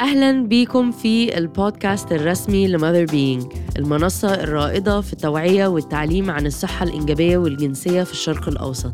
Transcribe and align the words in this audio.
أهلا 0.00 0.46
بيكم 0.46 0.90
في 0.90 1.38
البودكاست 1.38 2.12
الرسمي 2.12 2.68
ل 2.68 3.04
Motherbeing 3.04 3.52
المنصة 3.76 4.34
الرائدة 4.34 5.00
في 5.00 5.12
التوعية 5.12 5.66
والتعليم 5.66 6.30
عن 6.30 6.46
الصحة 6.46 6.84
الإنجابية 6.84 7.38
والجنسية 7.38 8.02
في 8.02 8.12
الشرق 8.12 8.48
الأوسط. 8.48 8.92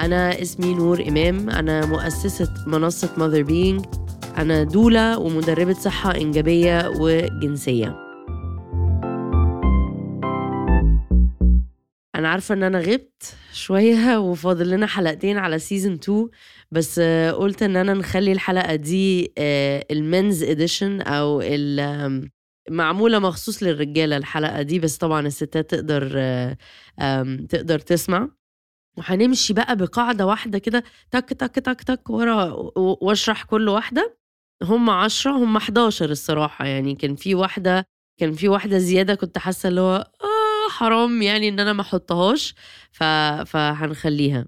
أنا 0.00 0.42
اسمي 0.42 0.74
نور 0.74 1.08
إمام 1.08 1.50
أنا 1.50 1.86
مؤسسة 1.86 2.54
منصة 2.66 3.10
Motherbeing 3.18 3.84
أنا 4.36 4.62
doula 4.62 5.18
ومدربة 5.18 5.74
صحة 5.74 6.16
إنجابية 6.16 6.88
وجنسية. 7.00 8.04
أنا 12.14 12.28
عارفة 12.28 12.54
إن 12.54 12.62
أنا 12.62 12.78
غبت 12.78 13.34
شوية 13.52 14.18
وفاضل 14.30 14.70
لنا 14.70 14.86
حلقتين 14.86 15.38
على 15.38 15.58
season 15.58 15.92
2 15.92 16.28
بس 16.74 16.98
آه، 16.98 17.30
قلت 17.32 17.62
إن 17.62 17.76
أنا 17.76 17.94
نخلي 17.94 18.32
الحلقة 18.32 18.74
دي 18.74 19.32
المنز 19.90 20.42
إديشن 20.42 21.00
أو 21.00 21.40
ال- 21.44 22.30
معمولة 22.70 23.18
مخصوص 23.18 23.62
للرجالة 23.62 24.16
الحلقة 24.16 24.62
دي 24.62 24.78
بس 24.78 24.96
طبعا 24.96 25.26
الستات 25.26 25.70
تقدر 25.70 26.12
آه، 26.16 26.56
تقدر 27.48 27.78
تسمع 27.78 28.28
وهنمشي 28.98 29.52
بقى 29.52 29.76
بقاعدة 29.76 30.26
واحدة 30.26 30.58
كده 30.58 30.84
تك 31.10 31.28
تك 31.32 31.54
تك 31.54 31.82
تك 31.82 32.10
ورا 32.10 32.44
واشرح 32.76 33.44
كل 33.44 33.68
واحدة 33.68 34.18
هم 34.62 34.90
عشرة 34.90 35.30
هم 35.32 35.56
11 35.58 36.10
الصراحة 36.10 36.66
يعني 36.66 36.94
كان 36.94 37.16
في 37.16 37.34
واحدة 37.34 37.86
كان 38.20 38.32
في 38.32 38.48
واحدة 38.48 38.78
زيادة 38.78 39.14
كنت 39.14 39.38
حاسة 39.38 39.68
اللي 39.68 39.80
هو 39.80 39.96
آه 39.96 40.70
حرام 40.70 41.22
يعني 41.22 41.48
إن 41.48 41.60
أنا 41.60 41.72
ما 41.72 41.80
أحطهاش. 41.80 42.54
فهنخليها 43.46 44.46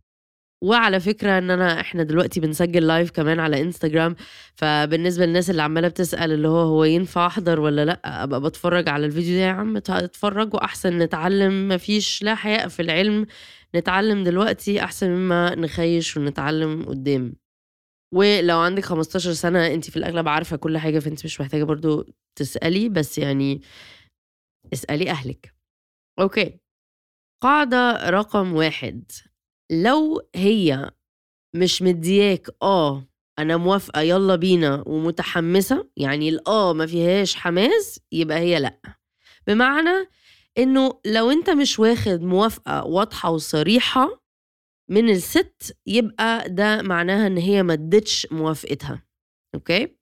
وعلى 0.62 1.00
فكرة 1.00 1.38
إن 1.38 1.50
أنا 1.50 1.80
إحنا 1.80 2.02
دلوقتي 2.02 2.40
بنسجل 2.40 2.86
لايف 2.86 3.10
كمان 3.10 3.40
على 3.40 3.60
انستجرام 3.60 4.16
فبالنسبة 4.54 5.26
للناس 5.26 5.50
اللي 5.50 5.62
عمالة 5.62 5.88
بتسأل 5.88 6.32
اللي 6.32 6.48
هو 6.48 6.58
هو 6.60 6.84
ينفع 6.84 7.26
أحضر 7.26 7.60
ولا 7.60 7.84
لأ 7.84 8.24
أبقى 8.24 8.40
بتفرج 8.40 8.88
على 8.88 9.06
الفيديو 9.06 9.36
ده 9.38 9.42
يا 9.44 9.50
عم 9.50 9.76
اتفرجوا 9.76 10.64
احسن 10.64 10.98
نتعلم 10.98 11.68
مفيش 11.68 12.22
لا 12.22 12.34
حياء 12.34 12.68
في 12.68 12.82
العلم 12.82 13.26
نتعلم 13.76 14.24
دلوقتي 14.24 14.84
أحسن 14.84 15.10
مما 15.10 15.54
نخيش 15.54 16.16
ونتعلم 16.16 16.84
قدام. 16.84 17.36
ولو 18.14 18.58
عندك 18.58 18.84
15 18.84 19.32
سنة 19.32 19.66
أنت 19.66 19.90
في 19.90 19.96
الأغلب 19.96 20.28
عارفة 20.28 20.56
كل 20.56 20.78
حاجة 20.78 20.98
فأنت 20.98 21.24
مش 21.24 21.40
محتاجة 21.40 21.64
برضو 21.64 22.06
تسألي 22.36 22.88
بس 22.88 23.18
يعني 23.18 23.62
اسألي 24.72 25.10
أهلك. 25.10 25.54
okay. 26.20 26.60
قاعدة 27.42 28.10
رقم 28.10 28.54
واحد. 28.54 29.12
لو 29.70 30.22
هي 30.34 30.90
مش 31.54 31.82
مدياك 31.82 32.48
آه 32.62 33.04
أنا 33.38 33.56
موافقة 33.56 34.00
يلا 34.00 34.36
بينا 34.36 34.82
ومتحمسة 34.86 35.88
يعني 35.96 36.28
الآه 36.28 36.72
ما 36.72 36.86
فيهاش 36.86 37.34
حماس 37.34 38.00
يبقى 38.12 38.38
هي 38.38 38.58
لأ. 38.60 38.80
بمعنى 39.46 40.08
إنه 40.58 41.00
لو 41.06 41.30
أنت 41.30 41.50
مش 41.50 41.78
واخد 41.78 42.20
موافقة 42.22 42.84
واضحة 42.84 43.30
وصريحة 43.30 44.22
من 44.90 45.08
الست 45.10 45.76
يبقى 45.86 46.48
ده 46.48 46.82
معناها 46.82 47.26
إن 47.26 47.36
هي 47.38 47.62
ما 47.62 47.72
ادتش 47.72 48.26
موافقتها. 48.30 49.02
okay؟ 49.54 49.95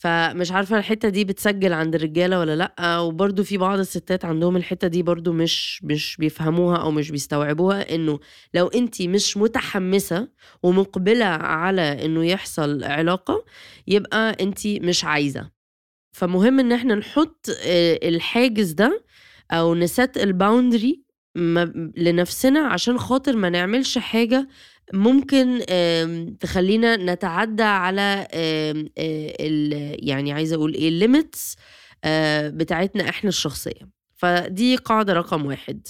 فمش 0.00 0.52
عارفة 0.52 0.78
الحتة 0.78 1.08
دي 1.08 1.24
بتسجل 1.24 1.72
عند 1.72 1.94
الرجالة 1.94 2.38
ولا 2.38 2.56
لأ. 2.56 2.98
وبرده 2.98 3.42
في 3.42 3.56
بعض 3.58 3.78
الستات 3.78 4.24
عندهم 4.24 4.56
الحتة 4.56 4.88
دي 4.88 5.02
برده 5.02 5.32
مش 5.32 5.84
مش 5.84 6.16
بيفهموها 6.16 6.76
أو 6.76 6.90
مش 6.90 7.10
بيستوعبوها 7.10 7.94
إنه 7.94 8.20
لو 8.54 8.66
أنت 8.66 9.02
مش 9.02 9.36
متحمسة 9.36 10.28
ومقبلة 10.62 11.24
على 11.24 12.04
إنه 12.04 12.24
يحصل 12.26 12.84
علاقة 12.84 13.44
يبقى 13.86 14.36
أنت 14.40 14.66
مش 14.66 15.04
عايزة. 15.04 15.50
فمهم 16.12 16.60
إن 16.60 16.72
إحنا 16.72 16.94
نحط 16.94 17.46
آه، 17.66 17.98
الحاجز 18.08 18.72
ده 18.72 19.04
أو 19.50 19.74
نسات 19.74 20.16
الباوندري 20.18 21.04
لنفسنا 21.96 22.60
عشان 22.60 22.98
خاطر 22.98 23.36
ما 23.36 23.48
نعملش 23.50 23.98
حاجة 23.98 24.48
ممكن 24.92 25.60
تخلينا 26.40 26.96
نتعدى 26.96 27.62
على 27.62 28.26
ال- 29.40 30.08
يعني 30.08 30.32
عايزة 30.32 30.56
أقول 30.56 30.74
إيه 30.74 30.88
الليميتس 30.88 31.56
بتاعتنا 32.46 33.08
إحنا 33.08 33.28
الشخصية. 33.28 33.90
فدي 34.16 34.76
قاعدة 34.76 35.12
رقم 35.12 35.46
واحد. 35.46 35.86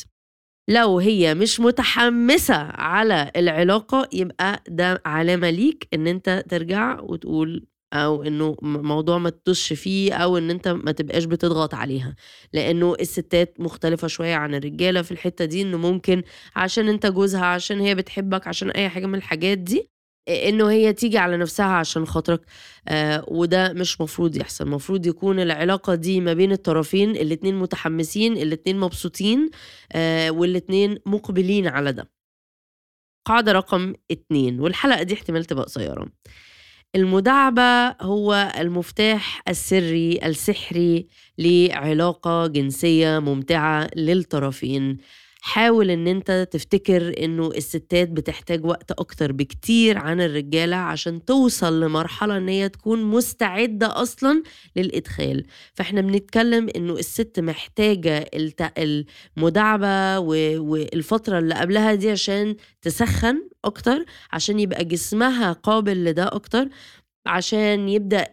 لو 0.68 0.98
هي 0.98 1.34
مش 1.34 1.60
متحمسة 1.60 2.54
على 2.74 3.30
العلاقة 3.36 4.08
يبقى 4.12 4.62
ده 4.68 5.02
علامة 5.04 5.50
ليك 5.50 5.88
إن 5.94 6.06
أنت 6.06 6.44
ترجع 6.48 7.00
وتقول 7.00 7.66
أو 7.92 8.22
إنه 8.22 8.56
موضوع 8.62 9.18
ما 9.18 9.30
تدوش 9.30 9.72
فيه 9.72 10.12
أو 10.14 10.38
إن 10.38 10.50
أنت 10.50 10.68
ما 10.68 10.92
تبقاش 10.92 11.24
بتضغط 11.24 11.74
عليها. 11.74 12.16
لأنه 12.52 12.94
الستات 13.00 13.60
مختلفة 13.60 14.08
شوية 14.08 14.34
عن 14.34 14.54
الرجالة 14.54 15.02
في 15.02 15.12
الحتة 15.12 15.44
دي 15.44 15.62
إنه 15.62 15.78
ممكن 15.78 16.22
عشان 16.56 16.88
أنت 16.88 17.06
جوزها 17.06 17.44
عشان 17.44 17.80
هي 17.80 17.94
بتحبك 17.94 18.46
عشان 18.46 18.70
أي 18.70 18.88
حاجة 18.88 19.06
من 19.06 19.14
الحاجات 19.14 19.58
دي 19.58 19.90
إنه 20.28 20.70
هي 20.70 20.92
تيجي 20.92 21.18
على 21.18 21.36
نفسها 21.36 21.66
عشان 21.66 22.06
خاطرك. 22.06 22.40
آه 22.88 23.24
وده 23.28 23.72
مش 23.72 24.00
مفروض 24.00 24.36
يحصل. 24.36 24.68
مفروض 24.68 25.06
يكون 25.06 25.40
العلاقة 25.40 25.94
دي 25.94 26.20
ما 26.20 26.32
بين 26.32 26.52
الطرفين 26.52 27.10
الاتنين 27.10 27.54
متحمسين 27.58 28.36
الاتنين 28.36 28.80
مبسوطين 28.80 29.50
آه 29.92 30.30
والاتنين 30.30 30.98
مقبلين 31.06 31.66
على 31.68 31.92
ده. 31.92 32.10
قاعدة 33.26 33.52
رقم 33.52 33.94
اتنين 34.10 34.60
والحلقة 34.60 35.02
دي 35.02 35.14
احتمال 35.14 35.44
تبقى 35.44 35.64
قصيرة. 35.64 36.08
المداعبة 36.96 37.88
هو 37.88 38.52
المفتاح 38.58 39.42
السري 39.48 40.18
السحري 40.24 41.06
لعلاقة 41.38 42.46
جنسية 42.46 43.18
ممتعة 43.18 43.90
للطرفين. 43.96 44.98
حاول 45.42 45.90
إن 45.90 46.06
أنت 46.08 46.48
تفتكر 46.50 47.24
إنه 47.24 47.46
الستات 47.48 48.08
بتحتاج 48.08 48.64
وقت 48.64 48.90
أكتر 48.92 49.32
بكتير 49.32 49.98
عن 49.98 50.20
الرجالة 50.20 50.76
عشان 50.76 51.24
توصل 51.24 51.80
لمرحلة 51.80 52.36
إن 52.36 52.48
هي 52.48 52.68
تكون 52.68 53.02
مستعدة 53.02 54.02
أصلا 54.02 54.42
للإدخال. 54.76 55.46
فإحنا 55.74 56.00
بنتكلم 56.00 56.68
إنه 56.76 56.92
الست 56.92 57.40
محتاجة 57.40 58.30
الت- 58.34 58.72
المداعبة 59.36 60.18
و- 60.18 60.60
والفترة 60.70 61.38
اللي 61.38 61.54
قبلها 61.54 61.94
دي 61.94 62.10
عشان 62.10 62.56
تسخن 62.82 63.48
أكتر 63.64 64.04
عشان 64.32 64.60
يبقى 64.60 64.84
جسمها 64.84 65.52
قابل 65.52 66.04
لده 66.04 66.24
أكتر. 66.26 66.68
عشان 67.26 67.88
يبدأ 67.88 68.26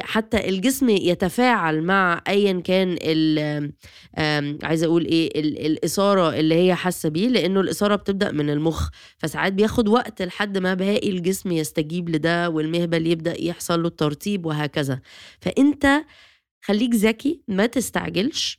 حتى 0.00 0.48
الجسم 0.48 0.88
يتفاعل 0.88 1.82
مع 1.82 2.22
ايا 2.28 2.60
كان 2.60 2.96
ال 3.02 3.38
آم، 4.18 4.58
عايزه 4.62 4.86
أقول 4.86 5.04
إيه 5.04 5.40
ال- 5.40 5.66
الإثارة 5.66 6.34
اللي 6.34 6.54
هي 6.54 6.74
حاسة 6.74 7.08
بيه 7.08 7.28
لأنه 7.28 7.60
الإثارة 7.60 7.96
بتبدأ 7.96 8.30
من 8.32 8.50
المخ. 8.50 8.88
فساعات 9.18 9.52
بياخد 9.52 9.88
وقت 9.88 10.22
لحد 10.22 10.58
ما 10.58 10.74
باقي 10.74 11.10
الجسم 11.10 11.52
يستجيب 11.52 12.08
لده 12.08 12.50
والمهبل 12.50 13.06
يبدأ 13.06 13.42
يحصل 13.42 13.82
له 13.82 13.88
الترطيب 13.88 14.46
وهكذا. 14.46 15.00
فأنت 15.40 15.86
خليك 16.64 16.94
ذكي 16.94 17.42
ما 17.48 17.66
تستعجلش 17.66 18.58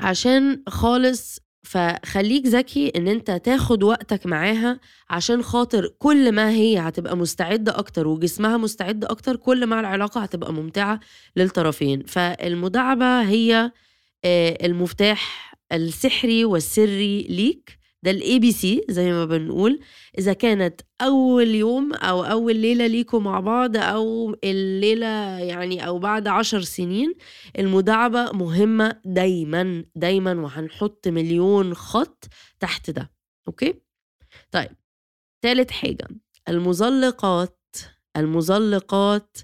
عشان 0.00 0.62
خالص 0.68 1.40
فخليك 1.66 2.46
ذكي 2.46 2.92
إن 2.96 3.08
أنت 3.08 3.30
تاخد 3.30 3.82
وقتك 3.82 4.26
معاها 4.26 4.80
عشان 5.10 5.42
خاطر 5.42 5.88
كل 5.98 6.32
ما 6.32 6.50
هي 6.50 6.78
هتبقى 6.78 7.16
مستعدة 7.16 7.78
أكتر 7.78 8.06
وجسمها 8.08 8.56
مستعد 8.56 9.04
أكتر 9.04 9.36
كل 9.36 9.66
ما 9.66 9.80
العلاقة 9.80 10.20
هتبقى 10.20 10.52
ممتعة 10.52 11.00
للطرفين. 11.36 12.02
فالمداعبة 12.02 13.22
هي 13.22 13.72
آه، 14.24 14.58
المفتاح 14.66 15.52
السحري 15.72 16.44
والسري 16.44 17.22
ليك. 17.22 17.78
ده 18.06 18.12
ال 18.12 18.38
ABC 18.38 18.84
زي 18.88 19.12
ما 19.12 19.24
بنقول. 19.24 19.80
إذا 20.18 20.32
كانت 20.32 20.80
أول 21.02 21.48
يوم 21.54 21.94
أو 21.94 22.24
أول 22.24 22.56
ليلة 22.56 22.86
ليكوا 22.86 23.20
مع 23.20 23.40
بعض 23.40 23.76
أو 23.76 24.36
الليلة 24.44 25.38
يعني 25.38 25.86
أو 25.86 25.98
بعد 25.98 26.28
عشر 26.28 26.60
سنين 26.60 27.14
المداعبة 27.58 28.32
مهمة 28.32 29.00
دايما 29.04 29.84
دايما 29.94 30.32
وهنحط 30.40 31.08
مليون 31.08 31.74
خط 31.74 32.24
تحت 32.60 32.90
ده. 32.90 33.10
okay؟ 33.48 33.74
طيب 34.50 34.70
تالت 35.42 35.70
حاجة 35.70 36.08
المزلقات. 36.48 37.60
المزلقات 38.16 39.36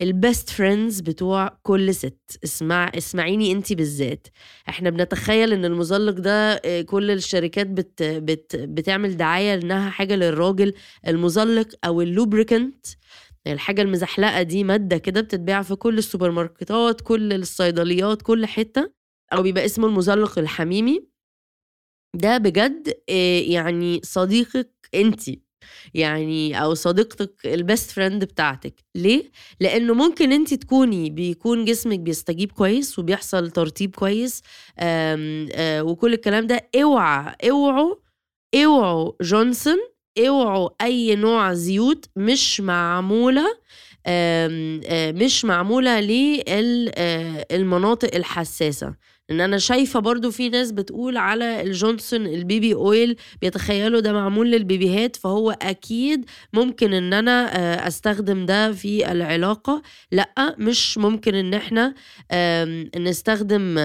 ال 0.00 0.10
best 0.10 0.50
friends 0.50 1.00
بتوع 1.00 1.48
كل 1.62 1.94
ست. 1.94 2.38
اسمع 2.44 2.92
اسمعيني 2.98 3.52
انت 3.52 3.72
بالذات. 3.72 4.26
إحنا 4.68 4.90
بنتخيل 4.90 5.52
ان 5.52 5.64
المزلق 5.64 6.12
ده 6.20 6.52
آه، 6.64 6.82
كل 6.82 7.10
الشركات 7.10 7.66
بت 7.66 8.02
بت 8.02 8.56
بتعمل 8.56 9.16
دعاية 9.16 9.54
انها 9.54 9.90
حاجة 9.90 10.16
للراجل 10.16 10.74
المزلق 11.08 11.68
أو 11.84 12.00
ال 12.02 12.10
lubricant 12.10 12.86
الحاجة 13.46 13.82
المزحلقة 13.82 14.42
دي 14.42 14.64
مادة 14.64 14.98
كده 14.98 15.20
بتتباع 15.20 15.62
في 15.62 15.74
كل 15.74 15.98
السوبر 15.98 16.30
ماركتات 16.30 17.00
كل 17.00 17.32
الصيدليات 17.32 18.22
كل 18.22 18.46
حتة. 18.46 18.92
أو 19.32 19.42
بيبقى 19.42 19.64
اسمه 19.64 19.86
المزلق 19.86 20.38
الحميمي. 20.38 21.06
ده 22.14 22.38
بجد 22.38 22.88
آه، 23.10 23.40
يعني 23.40 24.00
صديقك 24.04 24.70
انتي 24.94 25.41
يعني 25.94 26.62
أو 26.62 26.74
صديقتك 26.74 27.32
ال 27.44 27.53
best 27.53 27.90
friend 27.90 28.24
بتاعتك. 28.24 28.74
ليه؟ 28.94 29.30
لأنه 29.60 29.94
ممكن 29.94 30.32
أنت 30.32 30.54
تكوني 30.54 31.10
بيكون 31.10 31.64
جسمك 31.64 31.98
بيستجيب 31.98 32.52
كويس 32.52 32.98
وبيحصل 32.98 33.50
ترطيب 33.50 33.94
كويس 33.96 34.42
آم 34.80 35.48
آه 35.54 35.82
وكل 35.82 36.12
الكلام 36.14 36.46
ده. 36.46 36.68
اوعى 36.82 37.34
اوعوا 37.50 37.94
اوعوا 38.54 39.12
جونسون 39.22 39.78
اوعوا 40.18 40.68
أي 40.80 41.14
نوع 41.16 41.52
زيوت 41.52 42.06
مش 42.16 42.60
معمولة 42.60 43.46
آم 44.06 44.80
آه 44.86 45.12
مش 45.12 45.44
معمولة 45.44 46.00
للمناطق 47.50 48.14
الحساسة. 48.14 48.94
إن 49.32 49.40
أنا 49.40 49.58
شايفة 49.58 50.00
برضو 50.00 50.30
في 50.30 50.48
ناس 50.48 50.72
بتقول 50.72 51.16
على 51.16 51.62
ال 51.62 51.70
Johnson 51.70 52.26
ال 52.26 52.36
baby 52.36 52.74
oil 52.74 53.16
بيتخيلوا 53.42 54.00
ده 54.00 54.12
معمول 54.12 54.50
للبيبيهات 54.50 55.16
فهو 55.16 55.50
أكيد 55.62 56.24
ممكن 56.52 56.92
إن 56.92 57.12
أنا 57.12 57.32
أستخدم 57.88 58.46
ده 58.46 58.72
في 58.72 59.12
العلاقة. 59.12 59.82
لأ 60.12 60.54
مش 60.58 60.98
ممكن 60.98 61.34
إن 61.34 61.54
إحنا 61.54 61.94
نستخدم 62.96 63.78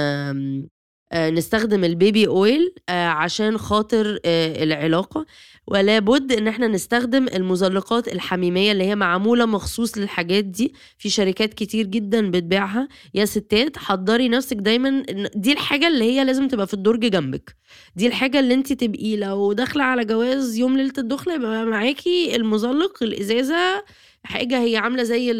نستخدم 1.13 1.83
ال 1.83 1.92
baby 1.92 2.27
oil 2.27 2.73
عشان 2.89 3.57
خاطر 3.57 4.19
العلاقة. 4.25 5.25
ولا 5.67 5.99
بد 5.99 6.31
إن 6.31 6.47
إحنا 6.47 6.67
نستخدم 6.67 7.27
المزلقات 7.27 8.07
الحميمية 8.07 8.71
اللي 8.71 8.83
هي 8.83 8.95
معمولة 8.95 9.45
مخصوص 9.45 9.97
للحاجات 9.97 10.43
دي. 10.45 10.73
في 10.97 11.09
شركات 11.09 11.53
كتير 11.53 11.85
جدا 11.85 12.31
بتبيعها. 12.31 12.87
يا 13.13 13.25
ستات 13.25 13.77
حضري 13.77 14.29
نفسك 14.29 14.57
دايما 14.57 15.03
دي 15.35 15.51
الحاجة 15.53 15.87
اللي 15.87 16.03
هي 16.03 16.23
لازم 16.25 16.47
تبقى 16.47 16.67
في 16.67 16.73
الدرج 16.73 16.99
جنبك. 16.99 17.55
دي 17.95 18.07
الحاجة 18.07 18.39
اللي 18.39 18.53
انت 18.53 18.73
تبقي 18.73 19.15
لو 19.17 19.53
داخلة 19.53 19.83
على 19.83 20.05
جواز 20.05 20.57
يوم 20.57 20.77
ليلة 20.77 20.93
الدخلة 20.97 21.35
يبقى 21.35 21.65
معاكي 21.65 22.35
المزلق 22.35 23.03
الإزازة 23.03 23.83
حاجة 24.23 24.63
هي 24.63 24.77
عاملة 24.77 25.03
زي 25.03 25.31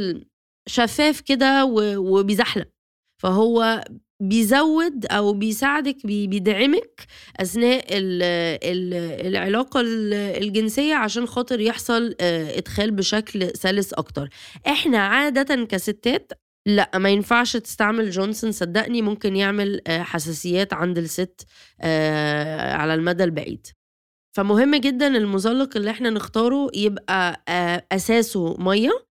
الشفاف 0.68 1.22
كده 1.22 1.66
وبيزحلق. 1.98 2.68
فهو 3.18 3.84
بيزود 4.20 5.06
أو 5.06 5.34
بيساعدك 5.34 5.98
بيدعمك 6.06 7.06
أثناء 7.40 7.86
ال 7.90 8.24
ال 8.64 8.94
العلاقة 9.28 9.82
الجنسية 10.38 10.96
عشان 10.96 11.26
خاطر 11.28 11.60
يحصل 11.60 12.16
إدخال 12.22 12.92
بشكل 12.92 13.52
سلس 13.56 13.94
أكتر. 13.94 14.30
إحنا 14.68 14.98
عادة 14.98 15.66
كستات 15.66 16.32
لأ 16.66 16.92
ما 16.96 17.10
ينفعش 17.10 17.58
تستعمل 17.58 18.10
جونسون 18.10 18.52
صدقني 18.52 19.02
ممكن 19.02 19.36
يعمل 19.36 19.82
حساسيات 19.88 20.74
عند 20.74 20.98
الست 20.98 21.42
على 22.76 22.94
المدى 22.94 23.24
البعيد. 23.24 23.68
فمهم 24.36 24.76
جدا 24.76 25.08
المزلق 25.08 25.78
اللي 25.78 25.92
إحنا 25.92 26.10
نختاره 26.10 26.68
يبقى 26.76 27.44
أساسه 27.92 28.56
مية 28.60 29.07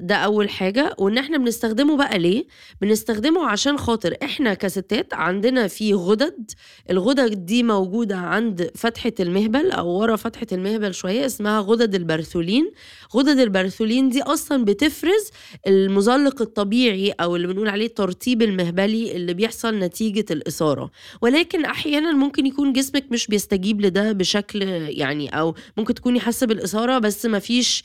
ده 0.00 0.14
أول 0.14 0.48
حاجة. 0.50 0.94
وإن 0.98 1.18
إحنا 1.18 1.38
بنستخدمه 1.38 1.96
بقى 1.96 2.18
ليه؟ 2.18 2.46
بنستخدمه 2.80 3.46
عشان 3.46 3.78
خاطر 3.78 4.16
إحنا 4.22 4.54
كستات 4.54 5.14
عندنا 5.14 5.66
في 5.68 5.94
غدد. 5.94 6.50
الغدد 6.90 7.46
دي 7.46 7.62
موجودة 7.62 8.16
عند 8.16 8.70
فتحة 8.74 9.12
المهبل 9.20 9.70
أو 9.70 9.88
ورا 9.88 10.16
فتحة 10.16 10.46
المهبل 10.52 10.94
شوية 10.94 11.26
اسمها 11.26 11.60
غدد 11.60 11.94
البرثولين. 11.94 12.70
غدد 13.14 13.38
البرثولين 13.38 14.08
دي 14.08 14.22
أصلا 14.22 14.64
بتفرز 14.64 15.30
المزلق 15.66 16.42
الطبيعي 16.42 17.10
أو 17.10 17.36
اللي 17.36 17.46
بنقول 17.46 17.68
عليه 17.68 17.86
الترطيب 17.86 18.42
المهبلي 18.42 19.16
اللي 19.16 19.34
بيحصل 19.34 19.78
نتيجة 19.78 20.24
الإثارة. 20.30 20.90
ولكن 21.22 21.64
أحيانا 21.64 22.12
ممكن 22.12 22.46
يكون 22.46 22.72
جسمك 22.72 23.04
مش 23.12 23.26
بيستجيب 23.26 23.80
لده 23.80 24.12
بشكل 24.12 24.62
يعني 24.88 25.28
أو 25.28 25.54
ممكن 25.76 25.94
تكوني 25.94 26.20
حاسه 26.20 26.46
بالإثارة 26.46 26.98
بس 26.98 27.26
مفيش 27.26 27.84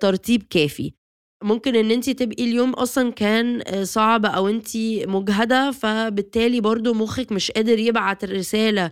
ترطيب 0.00 0.42
كافي. 0.50 0.92
ممكن 1.42 1.76
إن 1.76 1.90
انت 1.90 2.10
تبقي 2.10 2.44
اليوم 2.44 2.70
أصلا 2.72 3.12
كان 3.12 3.62
صعب 3.84 4.26
أو 4.26 4.48
انت 4.48 4.68
مجهدة 5.06 5.70
فبالتالي 5.70 6.60
برضو 6.60 6.94
مخك 6.94 7.32
مش 7.32 7.50
قادر 7.50 7.78
يبعت 7.78 8.24
رساله 8.24 8.90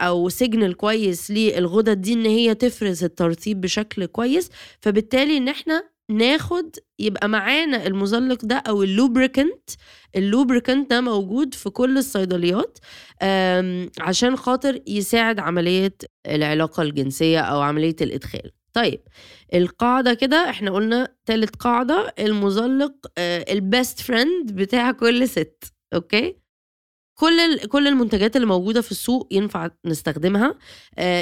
أو 0.00 0.28
signal 0.28 0.74
كويس 0.76 1.30
للغدد 1.30 2.00
دي 2.00 2.12
إن 2.12 2.26
هي 2.26 2.54
تفرز 2.54 3.04
الترطيب 3.04 3.60
بشكل 3.60 4.06
كويس. 4.06 4.50
فبالتالي 4.80 5.36
إن 5.36 5.48
إحنا 5.48 5.82
ناخد 6.10 6.76
يبقى 6.98 7.28
معانا 7.28 7.86
المزلق 7.86 8.44
ده 8.44 8.56
أو 8.56 8.82
ال 8.82 8.91
lubricant 8.91 9.70
ال 10.16 10.23
lubricant 10.23 10.90
ده 10.90 11.00
موجود 11.00 11.54
في 11.54 11.70
كل 11.70 11.98
الصيدليات 11.98 12.78
عشان 14.00 14.36
خاطر 14.36 14.80
يساعد 14.86 15.38
عملية 15.40 15.94
العلاقة 16.26 16.82
الجنسية 16.82 17.40
أو 17.40 17.60
عملية 17.60 17.96
الإدخال. 18.00 18.50
طيب 18.76 19.00
القاعدة 19.54 20.14
كده 20.14 20.50
إحنا 20.50 20.70
قلنا 20.70 21.14
تالت 21.26 21.56
قاعدة 21.56 22.14
المزلق 22.18 22.92
ال 23.18 23.34
best 23.34 24.00
friend 24.00 24.52
بتاع 24.52 24.92
كل 24.92 25.28
ست 25.28 25.74
أوكي؟ 25.94 26.36
كل 27.18 27.58
كل 27.68 27.88
المنتجات 27.88 28.36
اللي 28.36 28.46
موجودة 28.46 28.80
في 28.80 28.90
السوق 28.90 29.28
ينفع 29.30 29.68
نستخدمها. 29.84 30.58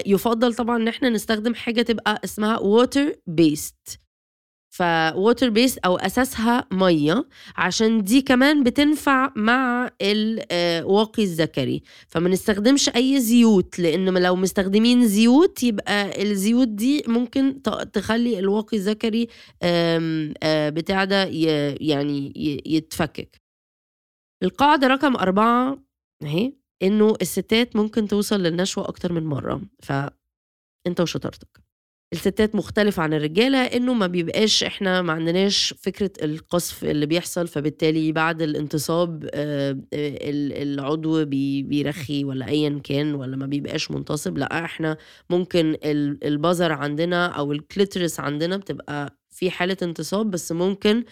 يفضل 0.07 0.55
طبعا 0.55 0.77
إن 0.77 0.89
إحنا 0.89 1.09
نستخدم 1.09 1.55
حاجة 1.55 1.83
تبقى 1.83 2.21
اسمها 2.25 2.59
water 2.59 3.15
based 3.27 4.01
ف 4.75 4.87
water 4.87 5.49
based 5.49 5.79
أو 5.79 5.97
أساسها 5.97 6.67
مية 6.73 7.29
عشان 7.57 8.03
دي 8.03 8.23
كمان 8.23 8.63
بتنفع 8.63 9.33
مع 9.37 9.91
الواقي 10.03 11.23
الذكري. 11.23 11.83
فما 12.09 12.29
نستخدمش 12.29 12.89
أي 12.89 13.21
زيوت 13.21 13.79
لأن 13.79 14.19
لو 14.19 14.37
مستخدمين 14.37 15.07
زيوت 15.09 15.63
يبقى 15.63 16.23
الزيوت 16.23 16.69
دي 16.69 17.05
ممكن 17.09 17.63
تخلي 17.93 18.39
الواقي 18.39 18.77
الذكري 18.77 19.29
بتاع 20.71 21.05
ده 21.05 21.25
يعني 21.81 22.33
يتفكك. 22.67 23.43
القاعدة 24.43 24.87
رقم 24.87 25.17
أربعة 25.17 25.79
أهي 26.23 26.53
إنه 26.83 27.15
الستات 27.23 27.77
ممكن 27.77 28.09
توصل 28.09 28.41
للنشوة 28.43 28.89
أكتر 28.89 29.13
من 29.13 29.25
مرة. 29.27 29.63
فأنت 29.83 31.01
وشطارتك. 31.01 31.64
الستات 32.15 32.55
مختلفة 32.55 33.03
عن 33.03 33.15
الرجالة 33.15 33.59
إنه 33.59 33.95
ما 33.95 34.07
بيبقاش 34.07 34.65
إحنا 34.65 35.03
ما 35.03 35.13
عندناش 35.13 35.75
فكرة 35.83 36.11
القصف 36.23 36.85
اللي 36.85 37.07
بيحصل 37.07 37.49
فبالتالي 37.49 38.13
بعد 38.13 38.43
الانتصاب 38.43 39.31
العضو 40.63 41.25
بيرخي 41.25 42.25
ولا 42.25 42.49
ايا 42.49 42.81
كان 42.85 43.15
ولا 43.15 43.37
ما 43.37 43.47
بيبقاش 43.47 43.91
منتصب 43.91 44.39
لأ 44.39 44.65
إحنا 44.65 44.97
ممكن 45.31 45.77
البزر 46.25 46.73
عندنا 46.73 47.27
أو 47.27 47.53
الكليترس 47.53 48.21
عندنا 48.21 48.57
بتبقى 48.57 49.17
في 49.35 49.51
حالة 49.51 49.77
انتصاب 49.83 50.31
بس 50.31 50.53
ممكن 50.53 51.05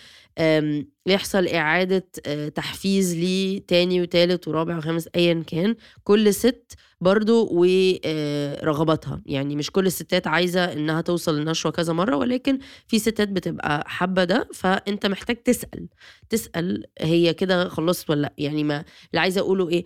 يحصل 1.06 1.46
إعادة 1.46 2.06
تحفيز 2.54 3.14
ليه 3.16 3.66
تاني 3.66 4.00
وتالت 4.02 4.48
ورابع 4.48 4.78
وخامس 4.78 5.08
أيا 5.16 5.44
كان. 5.46 5.76
كل 6.04 6.34
ست 6.34 6.72
برضو 7.00 7.48
ورغباتها 7.52 9.22
يعني 9.26 9.56
مش 9.56 9.70
كل 9.70 9.86
الستات 9.86 10.26
عايزة 10.26 10.72
إنها 10.72 11.00
توصل 11.00 11.38
للنشوة 11.38 11.72
كذا 11.72 11.92
مرة 11.92 12.16
ولكن 12.16 12.58
في 12.86 12.98
ستات 12.98 13.28
بتبقى 13.28 13.84
حابة 13.86 14.24
ده 14.24 14.48
فأنت 14.54 15.06
محتاج 15.06 15.36
تسأل. 15.42 15.88
تسأل 16.30 16.84
هي 17.00 17.34
كده 17.34 17.68
خلصت 17.68 18.10
ولا 18.10 18.20
لأ. 18.22 18.32
يعني 18.38 18.64
ما 18.64 18.76
اللي 19.10 19.20
عايزة 19.20 19.40
أقوله 19.40 19.68
إيه 19.68 19.84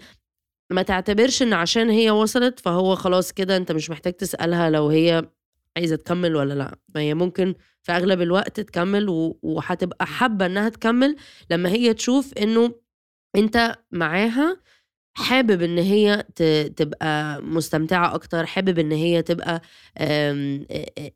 ما 0.71 0.83
تعتبرش 0.83 1.43
إن 1.43 1.53
عشان 1.53 1.91
هي 1.91 2.11
وصلت 2.11 2.61
فهو 2.61 2.95
خلاص 2.95 3.33
كده 3.33 3.57
أنت 3.57 3.73
مش 3.73 3.91
محتاج 3.91 4.13
تسألها 4.13 4.71
لو 4.71 4.89
هي 4.89 5.29
عايزة 5.77 5.97
تكمل 5.97 6.37
ولا 6.37 6.55
لأ. 6.55 6.79
ما 6.95 7.01
هي 7.01 7.15
ممكن 7.15 7.55
في 7.83 7.93
أغلب 7.93 8.21
الوقت 8.21 8.61
تكمل 8.61 9.07
وهتبقى 9.43 10.07
حابة 10.07 10.47
إنها 10.47 10.69
تكمل 10.69 11.17
لما 11.51 11.69
هي 11.69 11.95
تشوف 11.95 12.33
إنه 12.39 12.75
أنت 13.37 13.77
معاها 13.93 14.61
حابب 15.19 15.63
إن 15.63 15.79
هي 15.79 16.25
تبقى 16.77 17.43
مستمتعة 17.43 18.15
أكتر 18.15 18.47
حابب 18.47 18.79
إن 18.79 18.93
هي 18.93 19.23
تبقى 19.23 19.63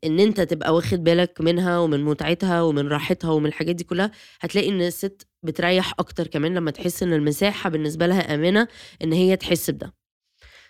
إن 0.03 0.19
أنت 0.19 0.41
تبقى 0.41 0.75
واخد 0.75 1.03
بالك 1.03 1.41
منها 1.41 1.79
ومن 1.79 2.03
متعتها 2.03 2.61
ومن 2.61 2.87
راحتها 2.87 3.31
ومن 3.31 3.45
الحاجات 3.45 3.75
دي 3.75 3.83
كلها. 3.83 4.11
هتلاقي 4.41 4.69
إن 4.69 4.81
الست 4.81 5.27
بتريح 5.43 5.93
أكتر 5.99 6.27
كمان 6.27 6.53
لما 6.55 6.71
تحس 6.71 7.03
إن 7.03 7.13
المساحة 7.13 7.69
بالنسبة 7.69 8.07
لها 8.07 8.35
آمنة 8.35 8.67
إن 9.03 9.13
هي 9.13 9.35
تحس 9.35 9.69
بده. 9.69 9.93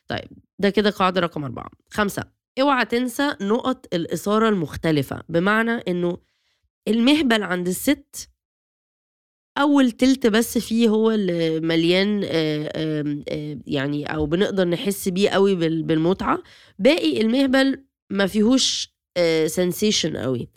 طيب 0.07 0.29
ده 0.60 0.69
كده 0.69 0.89
قاعدة 0.89 1.21
رقم 1.21 1.43
أربعة. 1.43 1.69
خمسة. 1.89 2.40
اوعى 2.60 2.86
تنسى 2.86 3.36
نقط 3.41 3.93
الإثارة 3.93 4.50
المختلفة 4.50 5.24
بمعنى 5.29 5.72
إنه 5.72 6.17
المهبل 6.88 7.43
عند 7.43 7.67
الست 7.67 8.29
أول 9.58 9.91
تلت 9.91 10.27
بس 10.27 10.58
فيه 10.58 10.89
هو 10.89 11.12
اللي 11.12 11.60
مليان 11.60 12.24
يعني 13.67 14.13
أو 14.13 14.25
بنقدر 14.25 14.67
نحس 14.67 15.10
بيه 15.10 15.29
قوي 15.29 15.55
بالمتعة. 15.55 16.43
باقي 16.79 17.22
المهبل 17.22 17.86
ما 18.10 18.27
فيهوش 18.27 18.93
سنسيشن 19.46 20.17
قوي. 20.17 20.50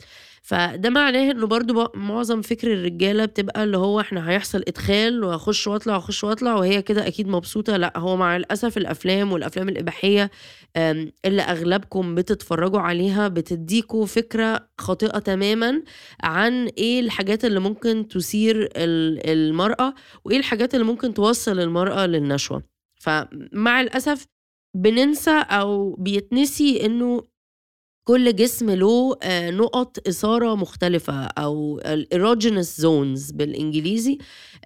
فده 0.46 0.90
معناه 0.90 1.30
إنه 1.30 1.46
برضو 1.46 1.86
معظم 1.94 2.42
فكر 2.42 2.72
الرجالة 2.72 3.24
بتبقى 3.24 3.64
اللي 3.64 3.76
هو 3.78 4.00
إحنا 4.00 4.30
هيحصل 4.30 4.62
إدخال 4.68 5.24
واخش 5.24 5.66
وأطلع 5.66 5.94
وأخش 5.94 6.24
وأطلع 6.24 6.54
وهي 6.54 6.82
كده 6.82 7.06
أكيد 7.06 7.28
مبسوطة. 7.28 7.76
لأ 7.76 7.92
هو 7.98 8.16
مع 8.16 8.36
الأسف 8.36 8.76
الأفلام 8.76 9.32
والأفلام 9.32 9.68
الإباحية 9.68 10.30
اللي 11.24 11.42
أغلبكم 11.42 12.14
بتتفرجوا 12.14 12.80
عليها 12.80 13.28
بتديكوا 13.28 14.06
فكرة 14.06 14.68
خاطئة 14.78 15.18
تماما 15.18 15.82
عن 16.22 16.66
إيه 16.66 17.00
الحاجات 17.00 17.44
اللي 17.44 17.60
ممكن 17.60 18.08
تثير 18.08 18.68
المرأة 18.76 19.94
وإيه 20.24 20.38
الحاجات 20.38 20.74
اللي 20.74 20.86
ممكن 20.86 21.14
توصل 21.14 21.60
المرأة 21.60 22.06
للنشوة. 22.06 22.62
فمع 23.00 23.80
الأسف 23.80 24.26
بننسى 24.76 25.44
أو 25.50 25.94
بيتنسي 25.94 26.86
إنه 26.86 27.22
كل 28.04 28.36
جسم 28.36 28.70
له 28.70 29.16
آه، 29.22 29.50
نقط 29.50 30.08
إثارة 30.08 30.54
مختلفة 30.54 31.14
أو 31.24 31.78
ال 31.86 31.96
erogenous 31.96 32.80
zones 32.80 33.30
بالإنجليزي 33.30 34.18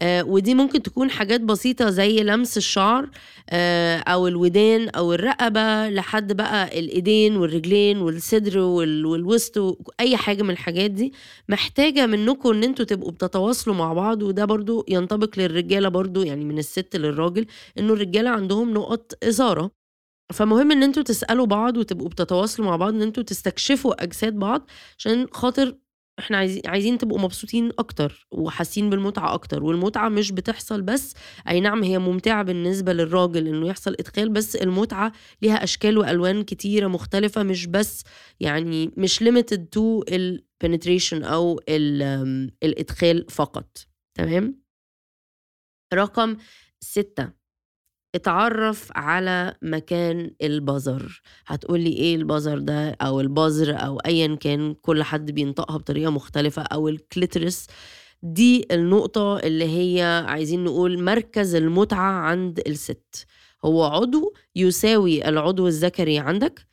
آه، 0.02 0.22
ودي 0.24 0.54
ممكن 0.54 0.82
تكون 0.82 1.10
حاجات 1.10 1.40
بسيطة 1.40 1.90
زي 1.90 2.22
لمس 2.22 2.56
الشعر 2.56 3.10
آه، 3.50 3.96
أو 3.98 4.28
الودان 4.28 4.88
أو 4.88 5.12
الرقبة 5.12 5.88
لحد 5.88 6.32
بقى 6.32 6.78
الإيدين 6.78 7.36
والرجلين 7.36 7.98
والصدر 7.98 8.58
والوسط 8.58 9.78
أي 10.00 10.16
حاجة 10.16 10.42
من 10.42 10.50
الحاجات 10.50 10.90
دي. 10.90 11.12
محتاجة 11.48 12.06
منكم 12.06 12.48
إن 12.52 12.64
أنتوا 12.64 12.84
تبقوا 12.84 13.10
بتتواصلوا 13.12 13.76
مع 13.76 13.92
بعض 13.92 14.22
وده 14.22 14.44
برضو 14.44 14.84
ينطبق 14.88 15.38
للرجالة 15.38 15.88
برضو 15.88 16.22
يعني 16.22 16.44
من 16.44 16.58
الست 16.58 16.96
للراجل 16.96 17.46
إنه 17.78 17.92
الرجالة 17.92 18.30
عندهم 18.30 18.74
نقط 18.74 19.12
إثارة. 19.24 19.77
فمهم 20.32 20.72
إن 20.72 20.82
أنتوا 20.82 21.02
تسألوا 21.02 21.46
بعض 21.46 21.76
وتبقوا 21.76 22.08
بتتواصلوا 22.08 22.68
مع 22.68 22.76
بعض 22.76 22.94
إن 22.94 23.02
أنتوا 23.02 23.22
تستكشفوا 23.22 24.02
أجساد 24.02 24.34
بعض 24.34 24.70
عشان 24.98 25.26
خاطر 25.32 25.78
إحنا 26.18 26.36
عايزين 26.36 26.62
عايزين 26.66 26.98
تبقوا 26.98 27.18
مبسوطين 27.18 27.70
أكتر 27.78 28.26
وحاسين 28.30 28.90
بالمتعة 28.90 29.34
أكتر. 29.34 29.64
والمتعة 29.64 30.08
مش 30.08 30.32
بتحصل 30.32 30.82
بس 30.82 31.14
أي 31.48 31.60
نعم 31.60 31.82
هي 31.82 31.98
ممتعة 31.98 32.42
بالنسبة 32.42 32.92
للراجل 32.92 33.46
إنه 33.48 33.68
يحصل 33.68 33.96
إدخال 34.00 34.28
بس 34.28 34.56
المتعة 34.56 35.12
ليها 35.42 35.64
أشكال 35.64 35.98
وألوان 35.98 36.42
كتيرة 36.42 36.86
مختلفة 36.86 37.42
مش 37.42 37.66
بس 37.66 38.04
يعني 38.40 38.92
مش 38.96 39.22
limited 39.22 39.58
to 39.76 40.02
ال 40.12 40.22
penetration 40.22 41.22
أو 41.24 41.60
الادخال 42.62 43.26
فقط. 43.30 43.78
تمام؟ 44.14 44.62
رقم 45.94 46.36
ستة. 46.80 47.32
اتعرف 48.14 48.88
على 48.96 49.54
مكان 49.62 50.30
البظر 50.42 51.22
هتقولي 51.46 51.92
إيه 51.92 52.16
البظر 52.16 52.58
ده 52.58 52.90
أو 53.02 53.20
البزر 53.20 53.74
أو 53.76 53.98
ايا 53.98 54.34
كان 54.36 54.74
كل 54.74 55.02
حد 55.02 55.30
بينطقها 55.30 55.76
بطريقة 55.76 56.10
مختلفة 56.10 56.62
أو 56.62 56.88
ال 56.88 56.96
clitoris. 56.96 57.66
دي 58.22 58.66
النقطة 58.72 59.38
اللي 59.38 59.64
هي 59.64 60.24
عايزين 60.28 60.64
نقول 60.64 61.02
مركز 61.02 61.54
المتعة 61.54 62.12
عند 62.12 62.60
الست. 62.66 63.26
هو 63.64 63.84
عضو 63.84 64.34
يساوي 64.56 65.28
العضو 65.28 65.66
الذكري 65.66 66.18
عندك 66.18 66.66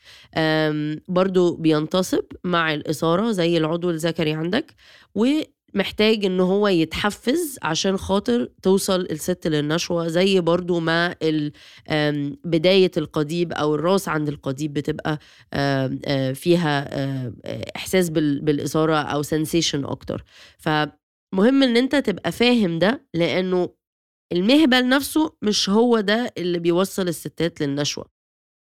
برضو 1.08 1.56
بينتصب 1.56 2.24
مع 2.44 2.74
الإثارة 2.74 3.32
زي 3.32 3.58
العضو 3.58 3.90
الذكري 3.90 4.34
عندك 4.34 4.74
محتاج 5.76 6.26
إن 6.26 6.40
هو 6.40 6.68
يتحفز 6.68 7.60
عشان 7.64 7.98
خاطر 7.98 8.50
توصل 8.62 9.02
الست 9.02 9.48
للنشوة 9.48 10.08
زي 10.08 10.40
برضو 10.40 10.80
ما 10.80 11.16
بداية 12.46 12.92
القضيب 12.98 13.54
أو 13.54 13.76
الراس 13.76 14.10
عند 14.10 14.28
القضيب 14.30 14.74
بتبقى 14.74 15.20
فيها 16.36 16.88
إحساس 17.76 18.10
بالإثارة 18.10 18.96
أو 18.96 19.22
سنسيشن 19.22 19.86
أكتر. 19.86 20.24
فمهم 20.58 21.64
إن 21.64 21.78
أنت 21.78 21.96
تبقى 21.96 22.32
فاهم 22.32 22.80
ده 22.80 23.06
لأنه 23.14 23.70
المهبل 24.34 24.90
نفسه 24.90 25.36
مش 25.42 25.70
هو 25.70 26.00
ده 26.00 26.34
اللي 26.38 26.60
بيوصل 26.60 27.08
الستات 27.08 27.62
للنشوة. 27.62 28.15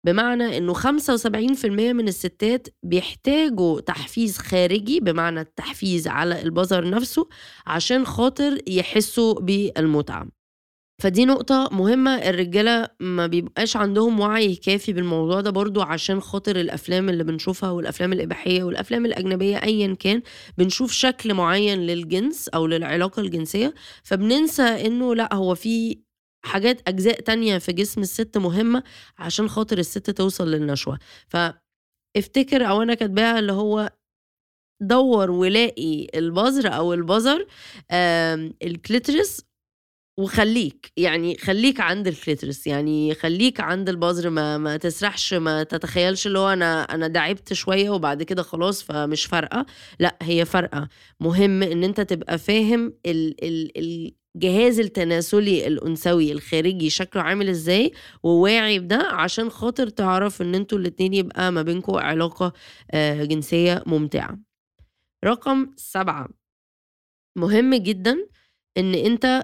بمعنى 0.05 0.57
إنه 0.57 0.73
75% 0.73 1.65
من 1.65 2.07
الستات 2.07 2.67
بيحتاجوا 2.83 3.81
تحفيز 3.81 4.37
خارجي 4.37 4.99
بمعنى 4.99 5.41
التحفيز 5.41 6.07
على 6.07 6.41
البظر 6.41 6.89
نفسه 6.89 7.27
عشان 7.67 8.05
خاطر 8.05 8.57
يحسوا 8.67 9.33
بالمتعة. 9.39 10.27
فدي 11.01 11.25
نقطة 11.25 11.69
مهمة 11.71 12.15
الرجالة 12.15 12.87
ما 12.99 13.27
بيبقاش 13.27 13.77
عندهم 13.77 14.19
وعي 14.19 14.55
كافي 14.55 14.93
بالموضوع 14.93 15.41
ده 15.41 15.49
برضو 15.49 15.81
عشان 15.81 16.19
خاطر 16.21 16.55
الأفلام 16.55 17.09
اللي 17.09 17.23
بنشوفها 17.23 17.69
والأفلام 17.71 18.13
الإباحية 18.13 18.63
والأفلام 18.63 19.05
الأجنبية 19.05 19.57
أيا 19.63 19.95
كان 19.99 20.21
بنشوف 20.57 20.91
شكل 20.91 21.33
معين 21.33 21.79
للجنس 21.79 22.47
أو 22.47 22.67
للعلاقة 22.67 23.19
الجنسية 23.19 23.73
فبننسى 24.03 24.63
إنه 24.63 25.15
لأ 25.15 25.33
هو 25.33 25.55
في 25.55 25.97
حاجات 26.45 26.81
أجزاء 26.89 27.21
تانية 27.21 27.57
في 27.57 27.71
جسم 27.73 28.01
الست 28.01 28.37
مهمة 28.37 28.83
عشان 29.17 29.49
خاطر 29.49 29.77
الست 29.77 30.09
توصل 30.09 30.51
للنشوة. 30.51 30.99
فافتكر 31.29 32.69
أو 32.69 32.81
أنا 32.81 32.93
كاتباها 32.93 33.39
اللي 33.39 33.53
هو 33.53 33.91
دور 34.81 35.31
ولاقي 35.31 36.07
البظر 36.15 36.67
أو 36.75 36.93
البظر 36.93 37.47
ال 38.63 38.72
clitoris 38.72 39.41
وخليك 40.19 40.91
يعني 40.97 41.37
خليك 41.37 41.79
عند 41.79 42.07
ال 42.07 42.14
clitoris 42.14 42.67
يعني 42.67 43.15
خليك 43.15 43.59
عند 43.61 43.89
البظر 43.89 44.29
ما 44.29 44.57
ما 44.57 44.77
تسرحش 44.77 45.33
ما 45.33 45.63
تتخيلش 45.63 46.27
اللي 46.27 46.39
هو 46.39 46.49
أنا 46.53 46.83
أنا 46.83 47.07
دعبت 47.07 47.53
شوية 47.53 47.89
وبعد 47.89 48.23
كده 48.23 48.43
خلاص 48.43 48.83
فمش 48.83 49.25
فارقة. 49.25 49.65
لأ 49.99 50.17
هي 50.21 50.45
فارقة. 50.45 50.89
مهم 51.19 51.63
إن 51.63 51.83
أنت 51.83 52.01
تبقى 52.01 52.37
فاهم 52.39 52.93
ال 53.05 53.45
ال 53.45 54.11
الجهاز 54.35 54.79
التناسلي 54.79 55.67
الأنثوي 55.67 56.31
الخارجي 56.31 56.89
شكله 56.89 57.21
عامل 57.21 57.49
إزاي 57.49 57.91
وواعي 58.23 58.79
بده 58.79 58.97
عشان 59.11 59.49
خاطر 59.49 59.89
تعرف 59.89 60.41
إن 60.41 60.55
أنتوا 60.55 60.77
الاتنين 60.77 61.13
يبقى 61.13 61.51
ما 61.51 61.61
بينكم 61.61 61.95
علاقة 61.95 62.53
آه، 62.91 63.23
جنسية 63.23 63.83
ممتعة. 63.87 64.39
رقم 65.25 65.73
سبعة. 65.75 66.29
مهم 67.35 67.75
جدا 67.75 68.27
إن 68.77 68.95
انت 68.95 69.43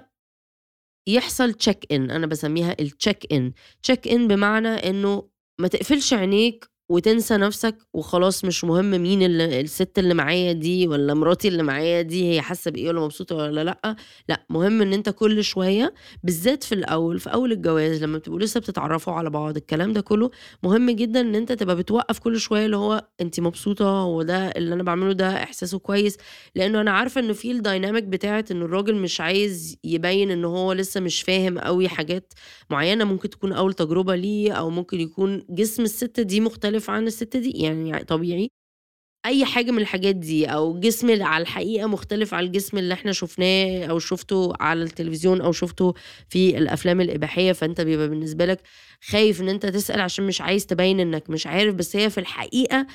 يحصل 1.06 1.52
check 1.54 1.92
in 1.92 2.10
أنا 2.10 2.26
بسميها 2.26 2.76
ال 2.80 2.89
check 2.89 3.32
in 3.32 3.52
check 3.82 4.08
in 4.08 4.28
بمعنى 4.28 4.68
إنه 4.68 5.28
ما 5.58 5.68
تقفلش 5.68 6.14
عينيك 6.14 6.68
وتنسى 6.88 7.36
نفسك 7.36 7.76
وخلاص 7.94 8.44
مش 8.44 8.64
مهم 8.64 8.90
مين 8.90 9.22
اللي 9.22 9.60
الست 9.60 9.98
اللي 9.98 10.14
معايا 10.14 10.52
دي 10.52 10.88
ولا 10.88 11.14
مراتي 11.14 11.48
اللي 11.48 11.62
معايا 11.62 12.02
دي 12.02 12.32
هي 12.34 12.40
حاسة 12.40 12.70
بإيه 12.70 12.88
ولا 12.88 13.00
مبسوطة 13.00 13.36
ولا 13.36 13.64
لأ. 13.64 13.96
لأ 14.28 14.46
مهم 14.50 14.82
إن 14.82 14.92
أنت 14.92 15.10
كل 15.10 15.44
شوية 15.44 15.94
بالذات 16.24 16.64
في 16.64 16.74
الأول 16.74 17.18
في 17.20 17.32
أول 17.32 17.52
الجواز 17.52 18.02
لما 18.04 18.18
بتبقوا 18.18 18.40
لسه 18.40 18.60
بتتعرفوا 18.60 19.12
على 19.12 19.30
بعض 19.30 19.56
الكلام 19.56 19.92
ده 19.92 20.00
كله 20.00 20.30
مهم 20.62 20.90
جدا 20.90 21.20
إن 21.20 21.34
أنت 21.34 21.52
تبقى 21.52 21.76
بتوقف 21.76 22.18
كل 22.18 22.40
شوية 22.40 22.64
اللي 22.66 22.76
هو 22.76 23.04
أنت 23.20 23.40
مبسوطة 23.40 23.84
هو 24.02 24.22
ده 24.22 24.48
اللي 24.48 24.74
أنا 24.74 24.82
بعمله 24.82 25.12
ده 25.12 25.42
إحساسه 25.42 25.78
كويس. 25.78 26.16
لأنه 26.54 26.80
أنا 26.80 26.90
عارفة 26.90 27.20
انه 27.20 27.32
في 27.32 27.50
الدايناميك 27.50 28.04
بتاعت 28.04 28.50
إن 28.50 28.62
الراجل 28.62 28.94
مش 28.94 29.20
عايز 29.20 29.76
يبين 29.84 30.30
إن 30.30 30.44
هو 30.44 30.72
لسه 30.72 31.00
مش 31.00 31.22
فاهم 31.22 31.58
قوي 31.58 31.88
حاجات 31.88 32.32
معينة 32.70 33.04
ممكن 33.04 33.30
تكون 33.30 33.52
أول 33.52 33.72
تجربة 33.74 34.14
ليه 34.14 34.52
أو 34.52 34.70
ممكن 34.70 35.00
يكون 35.00 35.42
جسم 35.50 35.82
الست 35.82 36.20
دي 36.20 36.40
مختلف 36.40 36.77
مختلف 36.78 36.90
عن 36.90 37.06
الست 37.06 37.36
دي 37.36 37.50
يعني 37.50 38.04
طبيعي. 38.04 38.50
أي 39.26 39.44
حاجة 39.44 39.70
من 39.70 39.78
الحاجات 39.78 40.14
دي 40.16 40.46
أو 40.46 40.80
جسم 40.80 41.22
على 41.22 41.42
الحقيقة 41.42 41.86
مختلف 41.86 42.34
على 42.34 42.46
الجسم 42.46 42.78
اللي 42.78 42.94
إحنا 42.94 43.12
شفناه 43.12 43.86
أو 43.86 43.98
شفته 43.98 44.52
على 44.60 44.82
التلفزيون 44.82 45.40
أو 45.40 45.52
شفته 45.52 45.94
في 46.28 46.58
الأفلام 46.58 47.00
الإباحية 47.00 47.52
فأنت 47.52 47.80
بيبقى 47.80 48.08
بالنسبة 48.08 48.44
لك 48.46 48.60
خايف 49.10 49.40
إن 49.40 49.48
أنت 49.48 49.66
تسأل 49.66 50.00
عشان 50.00 50.26
مش 50.26 50.40
عايز 50.40 50.66
تبين 50.66 51.00
إنك 51.00 51.30
مش 51.30 51.46
عارف. 51.46 51.74
بس 51.74 51.96
هي 51.96 52.10
في 52.10 52.18
الحقيقة 52.18 52.86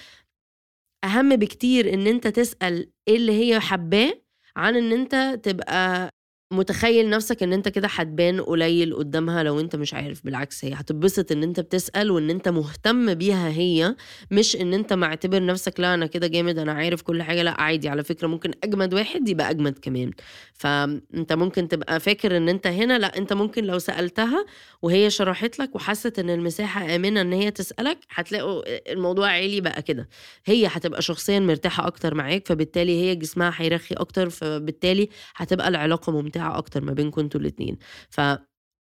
أهم 1.03 1.35
بكتير 1.35 1.93
إن 1.93 2.07
أنت 2.07 2.27
تسأل 2.27 2.91
إيه 3.07 3.15
اللي 3.15 3.31
هي 3.31 3.59
حباه 3.59 4.13
عن 4.55 4.75
إن 4.75 4.91
أنت 4.91 5.39
تبقى 5.43 6.09
متخيل 6.53 7.09
نفسك 7.09 7.43
إن 7.43 7.53
أنت 7.53 7.67
كده 7.69 7.87
هتبان 7.91 8.41
قليل 8.41 8.95
قدامها 8.95 9.43
لو 9.43 9.59
أنت 9.59 9.75
مش 9.75 9.93
عارف 9.93 10.25
بالعكس 10.25 10.65
هي 10.65 10.73
هتتبسط 10.73 11.31
إن 11.31 11.43
أنت 11.43 11.59
بتسأل 11.59 12.11
وإن 12.11 12.29
أنت 12.29 12.49
مهتم 12.49 13.13
بيها 13.13 13.49
هي 13.49 13.95
مش 14.31 14.55
إن 14.55 14.73
أنت 14.73 14.93
معتبر 14.93 15.45
نفسك 15.45 15.79
لا 15.79 15.93
أنا 15.93 16.05
كده 16.05 16.27
جامد 16.27 16.57
أنا 16.57 16.71
عارف 16.71 17.01
كل 17.01 17.23
حاجة 17.23 17.43
لا 17.43 17.61
عادي 17.61 17.89
على 17.89 18.03
فكرة 18.03 18.27
ممكن 18.27 18.51
أجمد 18.63 18.93
واحد 18.93 19.29
يبقى 19.29 19.49
أجمد 19.49 19.79
كمان. 19.79 20.11
فأنت 20.53 21.33
ممكن 21.33 21.67
تبقى 21.67 21.99
فاكر 21.99 22.37
إن 22.37 22.49
أنت 22.49 22.67
هنا 22.67 22.97
لا 22.99 23.17
أنت 23.17 23.33
ممكن 23.33 23.63
لو 23.63 23.79
سألتها 23.79 24.45
وهي 24.81 25.09
شرحت 25.09 25.59
لك 25.59 25.75
وحست 25.75 26.19
إن 26.19 26.29
المساحة 26.29 26.95
آمنة 26.95 27.21
إن 27.21 27.33
هي 27.33 27.51
تسألك 27.51 27.97
هتلاقوا 28.09 28.61
الموضوع 28.93 29.27
عالي 29.29 29.61
بقى 29.61 29.81
كده. 29.81 30.09
هي 30.45 30.67
هتبقى 30.71 31.01
شخصيا 31.01 31.39
مرتاحة 31.39 31.87
أكتر 31.87 32.15
معاك 32.15 32.47
فبالتالي 32.47 33.01
هي 33.01 33.15
جسمها 33.15 33.53
هيرخي 33.55 33.95
أكتر 33.95 34.29
فبالتالي 34.29 35.09
هتبقى 35.35 35.67
العلاقة 35.67 36.11
ممتعة 36.11 36.42
ممتعه 36.43 36.57
أكتر 36.57 36.83
ما 36.83 36.93
بينكم 36.93 37.21
أنتوا 37.21 37.39
الاثنين 37.41 37.77
ف 38.09 38.21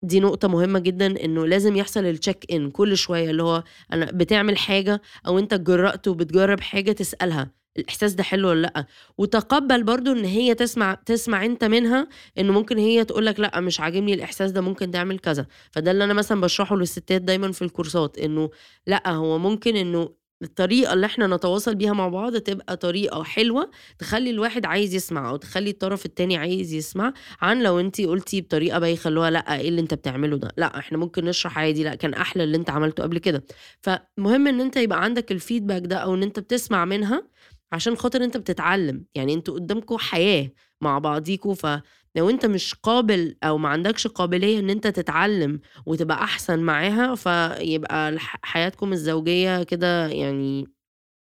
دي 0.03 0.19
نقطة 0.19 0.47
مهمة 0.47 0.79
جدا 0.79 1.23
إنه 1.25 1.45
لازم 1.47 1.75
يحصل 1.75 2.05
التشيك 2.05 2.45
ان 2.51 2.71
كل 2.71 2.97
شوية 2.97 3.29
اللي 3.29 3.43
هو 3.43 3.63
أنا 3.93 4.05
بتعمل 4.13 4.57
حاجة 4.57 5.01
أو 5.27 5.39
أنت 5.39 5.53
جرأت 5.53 6.07
وبتجرب 6.07 6.59
حاجة 6.59 6.91
تسألها 6.91 7.51
الإحساس 7.77 8.13
ده 8.13 8.23
حلو 8.23 8.49
ولا 8.49 8.61
لأ؟ 8.61 8.85
وتقبل 9.17 9.83
برضو 9.83 10.11
إن 10.11 10.25
هي 10.25 10.55
تسمع 10.55 10.93
تسمع 11.05 11.45
أنت 11.45 11.63
منها 11.63 12.07
إنه 12.37 12.53
ممكن 12.53 12.77
هي 12.77 13.05
تقول 13.05 13.25
لك 13.25 13.39
لأ 13.39 13.59
مش 13.59 13.79
عاجبني 13.79 14.13
الإحساس 14.13 14.51
ده 14.51 14.61
ممكن 14.61 14.91
تعمل 14.91 15.19
كذا. 15.19 15.45
فده 15.71 15.91
اللي 15.91 16.03
أنا 16.03 16.13
مثلا 16.13 16.41
بشرحه 16.41 16.75
للستات 16.75 17.21
دايما 17.21 17.51
في 17.51 17.61
الكورسات 17.61 18.17
إنه 18.17 18.49
لأ 18.87 19.09
هو 19.11 19.37
ممكن 19.39 19.75
إنه 19.75 20.09
الطريقة 20.43 20.93
اللي 20.93 21.05
إحنا 21.05 21.27
نتواصل 21.27 21.75
بيها 21.75 21.93
مع 21.93 22.07
بعض 22.07 22.37
تبقى 22.37 22.77
طريقة 22.77 23.23
حلوة 23.23 23.71
تخلي 23.99 24.29
الواحد 24.29 24.65
عايز 24.65 24.95
يسمع 24.95 25.29
أو 25.29 25.35
تخلي 25.37 25.69
الطرف 25.69 26.05
التاني 26.05 26.37
عايز 26.37 26.73
يسمع 26.73 27.13
عن 27.41 27.63
لو 27.63 27.79
انت 27.79 28.01
قلتي 28.01 28.41
بطريقة 28.41 28.79
بايخة 28.79 29.07
اللي 29.07 29.31
لأ 29.31 29.59
إيه 29.59 29.69
اللي 29.69 29.81
انت 29.81 29.93
بتعمله 29.93 30.37
ده؟ 30.37 30.51
لأ 30.57 30.79
إحنا 30.79 30.97
ممكن 30.97 31.25
نشرح 31.25 31.57
عادي 31.59 31.83
لأ 31.83 31.95
كان 31.95 32.13
أحلى 32.13 32.43
اللي 32.43 32.57
انت 32.57 32.69
عملته 32.69 33.03
قبل 33.03 33.17
كده. 33.17 33.43
فمهم 33.81 34.47
إن 34.47 34.61
انت 34.61 34.77
يبقى 34.77 35.03
عندك 35.03 35.31
الفيدباك 35.31 35.81
ده 35.85 35.97
أو 35.97 36.13
إن 36.15 36.23
انت 36.23 36.39
بتسمع 36.39 36.85
منها 36.85 37.27
عشان 37.71 37.95
خاطر 37.97 38.23
انت 38.23 38.37
بتتعلم. 38.37 39.05
يعني 39.15 39.33
أنتوا 39.33 39.53
قدامكم 39.53 39.97
حياة 39.97 40.49
مع 40.81 40.99
بعضيكوا 40.99 41.53
فلو 42.15 42.29
أنت 42.29 42.45
مش 42.45 42.73
قابل 42.75 43.35
أو 43.43 43.57
ما 43.57 43.69
عندكش 43.69 44.07
قابلية 44.07 44.59
إن 44.59 44.69
أنت 44.69 44.87
تتعلم 44.87 45.59
وتبقى 45.85 46.23
أحسن 46.23 46.59
معاها 46.59 47.15
فيبقى 47.15 48.17
حياتكم 48.43 48.93
الزوجية 48.93 49.63
كده 49.63 50.07
يعني 50.07 50.67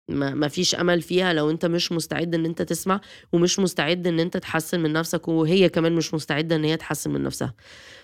ما 0.10 0.48
فيش 0.48 0.75
أمل 0.75 1.01
فيها 1.01 1.34
لو 1.34 1.50
أنت 1.50 1.65
مش 1.65 1.91
مستعد 1.91 2.36
إن 2.36 2.46
أنت 2.46 2.62
تسمع 2.62 3.01
ومش 3.34 3.60
مستعد 3.60 4.07
إن 4.07 4.19
أنت 4.19 4.38
تحسن 4.38 4.79
من 4.79 4.93
نفسك 4.93 5.27
وهي 5.27 5.69
كمان 5.69 5.93
مش 5.96 6.13
مستعدة 6.13 6.55
إن 6.55 6.63
هي 6.63 6.77
تحسن 6.77 7.12
من 7.12 7.24
نفسها. 7.24 7.53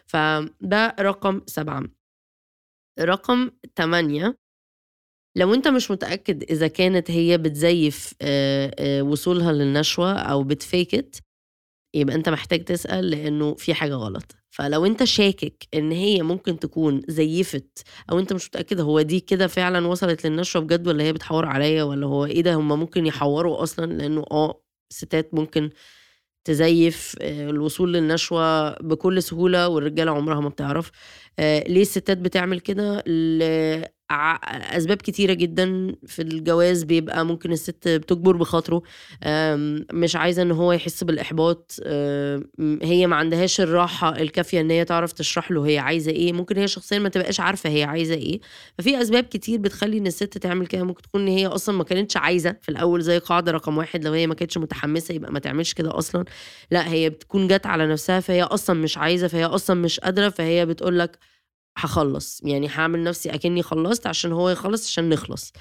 فده 0.05 0.95
رقم 0.99 1.41
سبعة. 1.47 1.83
رقم 2.99 3.49
تمانية 3.75 4.37
لو 5.37 5.53
أنت 5.53 5.67
مش 5.67 5.91
متأكد 5.91 6.43
إذا 6.43 6.67
كانت 6.67 7.11
هي 7.11 7.37
بتزيف 7.37 8.13
وصولها 9.01 9.51
للنشوة 9.51 10.13
أو 10.13 10.43
بتفيك 10.43 10.95
يبقى 11.93 12.15
أنت 12.15 12.29
محتاج 12.29 12.63
تسأل 12.65 13.09
لأنه 13.09 13.53
في 13.55 13.73
حاجة 13.73 13.93
غلط. 13.93 14.35
فلو 14.49 14.85
أنت 14.85 15.03
شاكك 15.03 15.67
إن 15.73 15.91
هي 15.91 16.21
ممكن 16.21 16.59
تكون 16.59 17.01
زيفت 17.07 17.83
أو 18.11 18.19
أنت 18.19 18.33
مش 18.33 18.47
متأكد 18.47 18.79
هو 18.81 19.01
دي 19.01 19.19
كده 19.19 19.47
فعلا 19.47 19.87
وصلت 19.87 20.25
للنشوة 20.27 20.61
بجد 20.61 20.87
ولا 20.87 21.03
هي 21.03 21.13
بتحور 21.13 21.45
عليا 21.45 21.83
ولا 21.83 22.05
هو 22.07 22.25
إيه 22.25 22.41
ده 22.41 22.53
هما 22.55 22.75
ممكن 22.75 23.05
يحوروا 23.05 23.63
أصلا 23.63 23.85
لأنه 23.93 24.25
آه 24.31 24.61
ستات 24.93 25.33
ممكن 25.33 25.69
تزيف 26.45 27.15
الوصول 27.21 27.93
للنشوة 27.93 28.69
بكل 28.81 29.23
سهولة 29.23 29.67
والرجالة 29.67 30.11
عمرها 30.11 30.39
ما 30.41 30.49
بتعرف. 30.49 30.91
ليه 31.39 31.81
الستات 31.81 32.17
بتعمل 32.17 32.59
كده؟ 32.59 33.03
أسباب 34.11 34.97
كتيرة 34.97 35.33
جدا 35.33 35.95
في 36.07 36.21
الجواز 36.21 36.83
بيبقى 36.83 37.25
ممكن 37.25 37.51
الست 37.51 37.87
بتجبر 37.87 38.35
بخاطره 38.37 38.81
مش 39.93 40.15
عايزة 40.15 40.41
إن 40.41 40.51
هو 40.51 40.71
يحس 40.71 41.03
بالإحباط 41.03 41.79
هي 42.81 43.07
ما 43.07 43.15
عندهاش 43.15 43.61
الراحة 43.61 44.09
الكافية 44.21 44.61
إن 44.61 44.71
هي 44.71 44.85
تعرف 44.85 45.11
تشرح 45.13 45.51
له 45.51 45.67
هي 45.67 45.79
عايزة 45.79 46.11
إيه 46.11 46.33
ممكن 46.33 46.57
هي 46.57 46.67
شخصيا 46.67 46.99
ما 46.99 47.09
تبقاش 47.09 47.39
عارفة 47.39 47.69
هي 47.69 47.83
عايزة 47.83 48.13
إيه. 48.15 48.39
ففي 48.77 49.01
أسباب 49.01 49.23
كتير 49.23 49.59
بتخلي 49.59 49.97
إن 49.97 50.07
الست 50.07 50.37
تعمل 50.37 50.67
كده 50.67 50.83
ممكن 50.83 51.01
تكون 51.01 51.21
إن 51.21 51.27
هي 51.27 51.47
أصلا 51.47 51.77
ما 51.77 51.83
كانتش 51.83 52.17
عايزة 52.17 52.55
في 52.61 52.69
الأول 52.69 53.01
زي 53.01 53.17
قاعدة 53.17 53.51
رقم 53.51 53.77
واحد 53.77 54.05
لو 54.05 54.11
هي 54.13 54.27
ما 54.27 54.33
كانتش 54.35 54.57
متحمسة 54.57 55.13
يبقى 55.15 55.31
ما 55.31 55.39
تعملش 55.39 55.73
كده 55.73 55.97
أصلا. 55.97 56.25
لأ 56.71 56.87
هي 56.91 57.09
بتكون 57.09 57.47
جت 57.47 57.65
على 57.65 57.87
نفسها 57.87 58.19
فهي 58.19 58.43
أصلا 58.43 58.79
مش 58.81 58.97
عايزة 58.97 59.27
فهي 59.27 59.45
أصلا 59.45 59.81
مش 59.81 59.99
قادرة 59.99 60.29
فهي 60.29 60.65
بتقول 60.65 60.99
لك 60.99 61.17
هخلص. 61.77 62.41
يعني 62.43 62.67
هعمل 62.69 63.03
نفسي 63.03 63.29
أكني 63.29 63.63
خلصت 63.63 64.07
عشان 64.07 64.31
هو 64.31 64.49
يخلص 64.49 64.87
عشان 64.87 65.09
نخلص. 65.09 65.51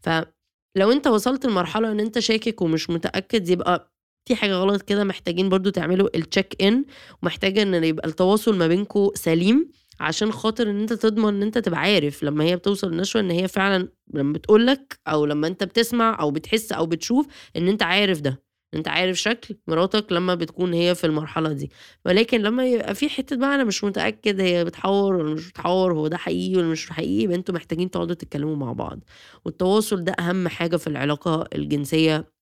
فلو 0.00 0.92
أنت 0.92 1.06
وصلت 1.06 1.46
لمرحلة 1.46 1.92
إن 1.92 2.00
أنت 2.00 2.18
شاكك 2.18 2.62
ومش 2.62 2.90
متأكد 2.90 3.48
يبقى 3.48 3.92
في 4.28 4.36
حاجة 4.36 4.54
غلط 4.54 4.82
كده 4.82 5.04
محتاجين 5.04 5.48
برضو 5.48 5.70
تعملوا 5.70 6.08
التشيك 6.16 6.62
ان 6.62 6.84
ومحتاجة 7.22 7.62
إن 7.62 7.84
يبقى 7.84 8.08
التواصل 8.08 8.56
ما 8.58 8.66
بينكم 8.68 9.10
سليم 9.14 9.70
عشان 10.00 10.32
خاطر 10.32 10.70
إن 10.70 10.80
أنت 10.80 10.92
تضمن 10.92 11.28
إن 11.34 11.42
أنت 11.42 11.58
تبقى 11.58 11.80
عارف 11.80 12.22
لما 12.22 12.44
هي 12.44 12.56
بتوصل 12.56 12.90
للنشوة 12.90 13.20
إن 13.22 13.30
هي 13.30 13.48
فعلا 13.48 13.88
لما 14.14 14.32
بتقولك 14.32 15.00
أو 15.08 15.26
لما 15.26 15.46
أنت 15.46 15.64
بتسمع 15.64 16.16
أو 16.20 16.30
بتحس 16.30 16.72
أو 16.72 16.86
بتشوف 16.86 17.26
إن 17.56 17.68
أنت 17.68 17.82
عارف 17.82 18.20
ده. 18.20 18.42
أنت 18.74 18.88
عارف 18.88 19.16
شكل 19.16 19.56
مراتك 19.66 20.12
لما 20.12 20.34
بتكون 20.34 20.74
هي 20.74 20.94
في 20.94 21.04
المرحلة 21.06 21.52
دي. 21.52 21.70
ولكن 22.06 22.40
لما 22.42 22.66
يبقى 22.66 22.94
في 22.94 23.08
حتة 23.08 23.36
بقى 23.36 23.54
أنا 23.54 23.64
مش 23.64 23.84
متأكد 23.84 24.40
هي 24.40 24.64
بتحور 24.64 25.14
ولا 25.14 25.34
مش 25.34 25.48
بتحور 25.50 25.92
هو 25.94 26.08
ده 26.08 26.16
حقيقي 26.16 26.56
ولا 26.56 26.66
مش 26.68 26.90
حقيقي 26.90 27.22
يبقى 27.22 27.36
أنتوا 27.36 27.54
محتاجين 27.54 27.90
تقعدوا 27.90 28.14
تتكلموا 28.14 28.56
مع 28.56 28.72
بعض. 28.72 29.00
والتواصل 29.44 30.04
ده 30.04 30.12
أهم 30.12 30.48
حاجة 30.48 30.76
في 30.76 30.86
العلاقة 30.86 31.48
الجنسية 31.54 32.32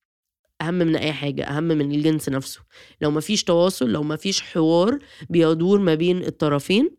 أهم 0.62 0.74
من 0.74 0.96
أي 0.96 1.12
حاجة 1.12 1.44
أهم 1.44 1.64
من 1.64 1.92
الجنس 1.94 2.28
نفسه. 2.28 2.60
لو 3.00 3.10
مفيش 3.10 3.44
تواصل 3.44 3.88
لو 3.90 4.02
مفيش 4.02 4.42
حوار 4.42 4.98
بيدور 5.30 5.78
ما 5.80 5.94
بين 5.94 6.24
الطرفين 6.24 6.90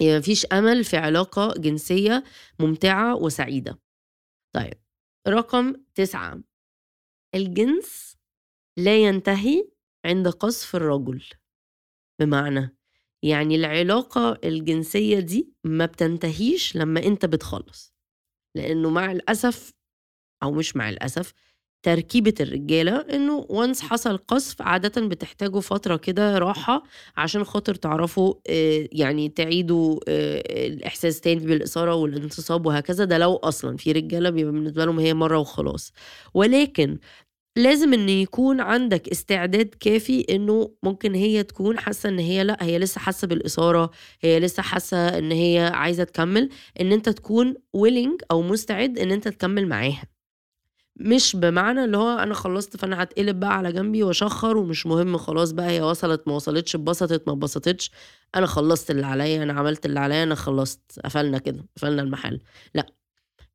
يبقى 0.00 0.18
مفيش 0.18 0.46
أمل 0.46 0.84
في 0.84 0.96
علاقة 0.96 1.54
جنسية 1.56 2.24
ممتعة 2.58 3.16
وسعيدة. 3.16 3.78
طيب 4.54 4.74
رقم 5.28 5.74
تسعة. 5.94 6.40
الجنس 7.34 8.17
لا 8.78 8.96
ينتهي 8.96 9.68
عند 10.04 10.28
قذف 10.28 10.76
الرجل. 10.76 11.22
بمعنى 12.20 12.76
يعني 13.22 13.56
العلاقة 13.56 14.38
الجنسية 14.44 15.20
دي 15.20 15.52
ما 15.64 15.86
بتنتهيش 15.86 16.76
لما 16.76 17.02
انت 17.04 17.26
بتخلص. 17.26 17.94
لأنه 18.56 18.90
مع 18.90 19.12
الأسف 19.12 19.72
أو 20.42 20.52
مش 20.52 20.76
مع 20.76 20.88
الأسف 20.90 21.32
تركيبة 21.82 22.34
الرجالة 22.40 22.96
إنه 23.00 23.46
وانس 23.48 23.80
حصل 23.82 24.16
قصف 24.18 24.62
عادة 24.62 25.06
بتحتاجوا 25.08 25.60
فترة 25.60 25.96
كده 25.96 26.38
راحة 26.38 26.82
عشان 27.16 27.44
خاطر 27.44 27.74
تعرفوا 27.74 28.34
يعني 28.92 29.28
تعيدوا 29.28 30.00
الإحساس 30.66 31.20
تاني 31.20 31.46
بالإثارة 31.46 31.94
والانتصاب 31.94 32.66
وهكذا. 32.66 33.04
ده 33.04 33.18
لو 33.18 33.36
أصلا 33.36 33.76
في 33.76 33.92
رجالة 33.92 34.30
بيبقى 34.30 34.52
بالنسبة 34.52 34.84
لهم 34.84 34.98
هي 34.98 35.14
مرة 35.14 35.38
وخلاص. 35.38 35.92
ولكن 36.34 36.98
لازم 37.56 37.92
إن 37.94 38.08
يكون 38.08 38.60
عندك 38.60 39.08
استعداد 39.08 39.74
كافي 39.80 40.20
إنه 40.30 40.74
ممكن 40.82 41.14
هي 41.14 41.42
تكون 41.42 41.78
حاسة 41.78 42.08
إن 42.08 42.18
هي 42.18 42.44
لأ 42.44 42.56
هي 42.60 42.78
لسه 42.78 43.00
حاسة 43.00 43.26
بالإثارة 43.28 43.90
هي 44.20 44.40
لسه 44.40 44.62
حاسة 44.62 45.18
إن 45.18 45.32
هي 45.32 45.70
عايزة 45.74 46.04
تكمل 46.04 46.48
إن 46.80 46.92
أنت 46.92 47.08
تكون 47.08 47.54
ويلنج 47.72 48.20
أو 48.30 48.42
مستعد 48.42 48.98
إن 48.98 49.10
أنت 49.10 49.28
تكمل 49.28 49.68
معاها. 49.68 50.02
مش 50.96 51.36
بمعنى 51.36 51.84
اللي 51.84 51.96
هو 51.96 52.18
أنا 52.18 52.34
خلصت 52.34 52.76
فأنا 52.76 53.02
هتقلب 53.02 53.40
بقى 53.40 53.54
على 53.58 53.72
جنبي 53.72 54.02
وأشخر 54.02 54.56
ومش 54.56 54.86
مهم 54.86 55.16
خلاص 55.18 55.50
بقى 55.52 55.66
هي 55.70 55.80
وصلت 55.82 56.28
ما 56.28 56.34
وصلتش 56.34 56.74
اتبسطت 56.74 57.28
ما 57.28 57.32
اتبسطتش. 57.34 57.90
أنا 58.34 58.46
خلصت 58.46 58.90
اللي 58.90 59.06
عليا 59.06 59.42
أنا 59.42 59.52
عملت 59.52 59.86
اللي 59.86 60.00
عليا 60.00 60.22
أنا 60.22 60.34
خلصت 60.34 61.00
قفلنا 61.04 61.38
كده 61.38 61.66
قفلنا 61.76 62.02
المحل. 62.02 62.40
لأ. 62.74 62.97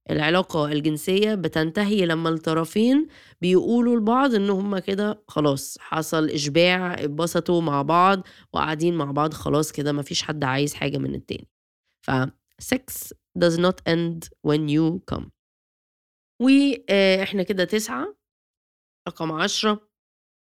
العلاقة 0.10 0.72
الجنسية 0.72 1.36
بتنتهي 1.36 2.06
لما 2.06 2.30
الطرفين 2.30 3.08
بيقولوا 3.42 3.98
لبعض 3.98 4.34
إن 4.34 4.50
هما 4.50 4.80
كده 4.80 5.24
خلاص 5.28 5.78
حصل 5.80 6.30
إشباع 6.30 6.94
اتبسطوا 6.94 7.62
مع 7.62 7.82
بعض 7.82 8.28
وقاعدين 8.54 8.96
مع 8.98 9.12
بعض 9.12 9.34
خلاص 9.34 9.72
كده 9.72 9.92
مفيش 9.92 10.24
حد 10.24 10.44
عايز 10.44 10.74
حاجة 10.74 10.98
من 10.98 11.16
التاني. 11.16 11.48
ف 12.02 12.12
sex 12.62 13.13
does 13.39 13.58
not 13.58 13.76
end 13.89 14.30
when 14.48 14.70
you 14.70 15.00
come. 15.13 15.30
وإحنا 16.42 17.44
كده 17.44 17.63
تسعة 17.63 18.16
رقم 19.08 19.32
عشرة 19.32 19.89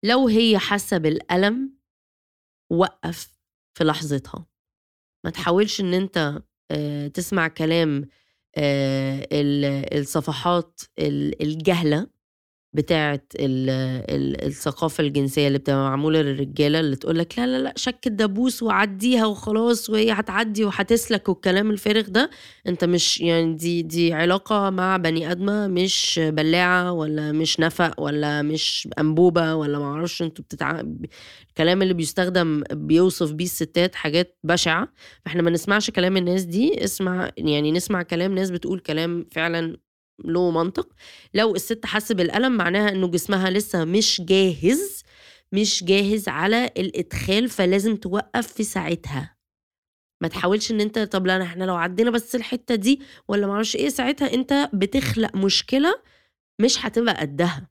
لو 0.06 0.28
هي 0.28 0.60
حاسة 0.60 0.98
بالألم 0.98 1.78
وقف 2.72 3.40
في 3.78 3.84
لحظتها. 3.84 4.46
ما 5.26 5.32
تحاولش 5.32 5.82
إن 5.82 5.94
أنت 5.94 6.44
تسمع 7.14 7.48
كلام 7.48 8.08
الصفحات 9.94 10.82
الجهلة. 11.42 12.15
بتاعة 12.76 13.22
الثقافة 13.40 15.04
الجنسية 15.04 15.48
اللي 15.48 15.60
بتبقى 15.60 15.80
معمولة 15.80 16.22
للرجالة 16.22 16.80
اللي 16.80 16.96
تقول 16.96 17.20
لك 17.20 17.40
لا 17.40 17.48
لا 17.48 17.58
لا 17.64 17.74
شك 17.76 18.08
الدبوس 18.08 18.64
وعديها 18.64 19.26
وخلاص 19.26 19.90
وهي 19.90 20.12
هتعدي 20.12 20.64
وهتسلك 20.66 21.30
والكلام 21.30 21.72
الفارغ 21.72 22.02
ده. 22.08 22.30
انت 22.68 22.84
مش 22.86 23.22
يعني 23.22 23.54
دي 23.54 23.82
دي 23.82 24.14
علاقة 24.14 24.70
مع 24.70 24.98
بني 24.98 25.32
آدمة 25.32 25.68
مش 25.68 26.20
بلاعة 26.24 26.92
ولا 26.92 27.32
مش 27.32 27.60
نفق 27.60 28.02
ولا 28.02 28.42
مش 28.42 28.88
أنبوبة 29.00 29.56
ولا 29.56 29.80
معرفش 29.80 30.22
أنتوا 30.22 30.44
بتتع... 30.46 30.82
الكلام 31.50 31.82
اللي 31.82 31.94
بيستخدم 31.94 32.64
بيوصف 32.72 33.32
بيه 33.32 33.46
الستات 33.46 33.96
حاجات 33.96 34.38
بشعة. 34.44 34.88
فاحنا 35.26 35.42
ما 35.42 35.50
نسمعش 35.52 35.90
كلام 35.90 36.18
الناس 36.18 36.44
دي 36.44 36.84
اسمع 36.84 37.32
يعني 37.38 37.72
نسمع 37.72 38.02
كلام 38.04 38.36
ناس 38.36 38.50
بتقول 38.52 38.80
كلام 38.80 39.26
فعلا 39.32 39.78
له 40.26 40.52
منطق. 40.52 40.88
لو 41.34 41.56
الست 41.56 41.86
حس 41.86 42.12
بالألم 42.12 42.52
معناها 42.58 42.90
إنه 42.90 43.08
جسمها 43.08 43.50
لسه 43.50 43.86
مش 43.86 44.22
جاهز 44.22 45.04
مش 45.52 45.84
جاهز 45.84 46.28
على 46.28 46.66
الإدخال 46.78 47.50
فلازم 47.50 47.96
توقف 47.96 48.48
في 48.54 48.64
ساعتها. 48.64 49.36
ما 50.22 50.28
تحاولش 50.28 50.72
إن 50.72 50.82
أنت 50.82 51.00
طب 51.00 51.28
لا 51.28 51.44
إحنا 51.44 51.64
لو 51.64 51.76
عدينا 51.76 52.12
بس 52.12 52.36
الحتة 52.36 52.76
دي 52.76 53.02
ولا 53.28 53.48
معرفش 53.48 53.76
إيه 53.76 53.90
ساعتها 53.90 54.34
أنت 54.34 54.70
بتخلق 54.74 55.36
مشكلة 55.36 56.02
مش 56.62 56.86
هتبقى 56.86 57.14
قدها. 57.16 57.68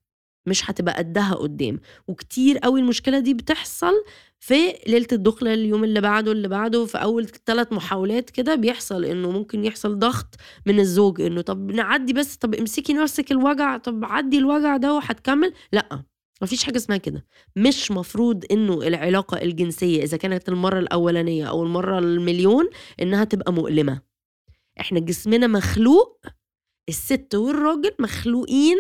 مش 0.47 0.71
هتبقى 0.71 0.95
قدها 0.95 1.35
قدام. 1.35 1.81
وكتير 2.09 2.59
قوي 2.59 2.81
المشكلة 2.81 3.19
دي 3.19 3.35
بتحصل 3.35 3.93
في 4.41 4.55
ليلة 4.87 5.07
الدخله 5.13 5.55
اليوم 5.55 5.85
اللي 5.85 6.01
بعده 6.01 6.33
اللي 6.33 6.49
بعده 6.49 6.87
في 6.87 6.99
أول 6.99 7.27
ثلاث 7.47 7.73
محاولات 7.73 8.31
كده 8.31 8.55
بيحصل 8.55 9.05
إنه 9.05 9.31
ممكن 9.31 9.65
يحصل 9.65 9.99
ضغط 9.99 10.35
من 10.67 10.81
الزوج 10.81 11.21
إنه 11.21 11.41
طب 11.41 11.71
نعدي 11.71 12.13
بس 12.13 12.37
طب 12.37 12.55
امسكي 12.55 12.93
نفسك 12.93 13.33
الوجع 13.33 13.77
طب 13.77 14.05
عدي 14.05 14.39
الوجع 14.39 14.77
ده 14.77 14.95
وهتكمل؟ 14.95 15.53
لأ 15.73 16.03
مفيش 16.43 16.65
حاجة 16.65 16.77
اسمها 16.77 16.97
كده. 16.97 17.27
مش 17.57 17.91
مفروض 17.91 18.45
إنه 18.51 18.75
العلاقة 18.83 19.43
الجنسية 19.43 20.03
إذا 20.03 20.17
كانت 20.17 20.49
المرة 20.49 20.79
الأولانية 20.79 21.45
أو 21.49 21.63
المرة 21.63 21.99
المليون 21.99 22.69
إنها 23.03 23.25
تبقى 23.25 23.53
مؤلمة. 23.53 24.01
إحنا 24.81 25.01
جسمنا 25.01 25.47
مخلوق 25.47 26.27
الست 26.89 27.35
والراجل 27.35 27.91
مخلوقين 28.01 28.77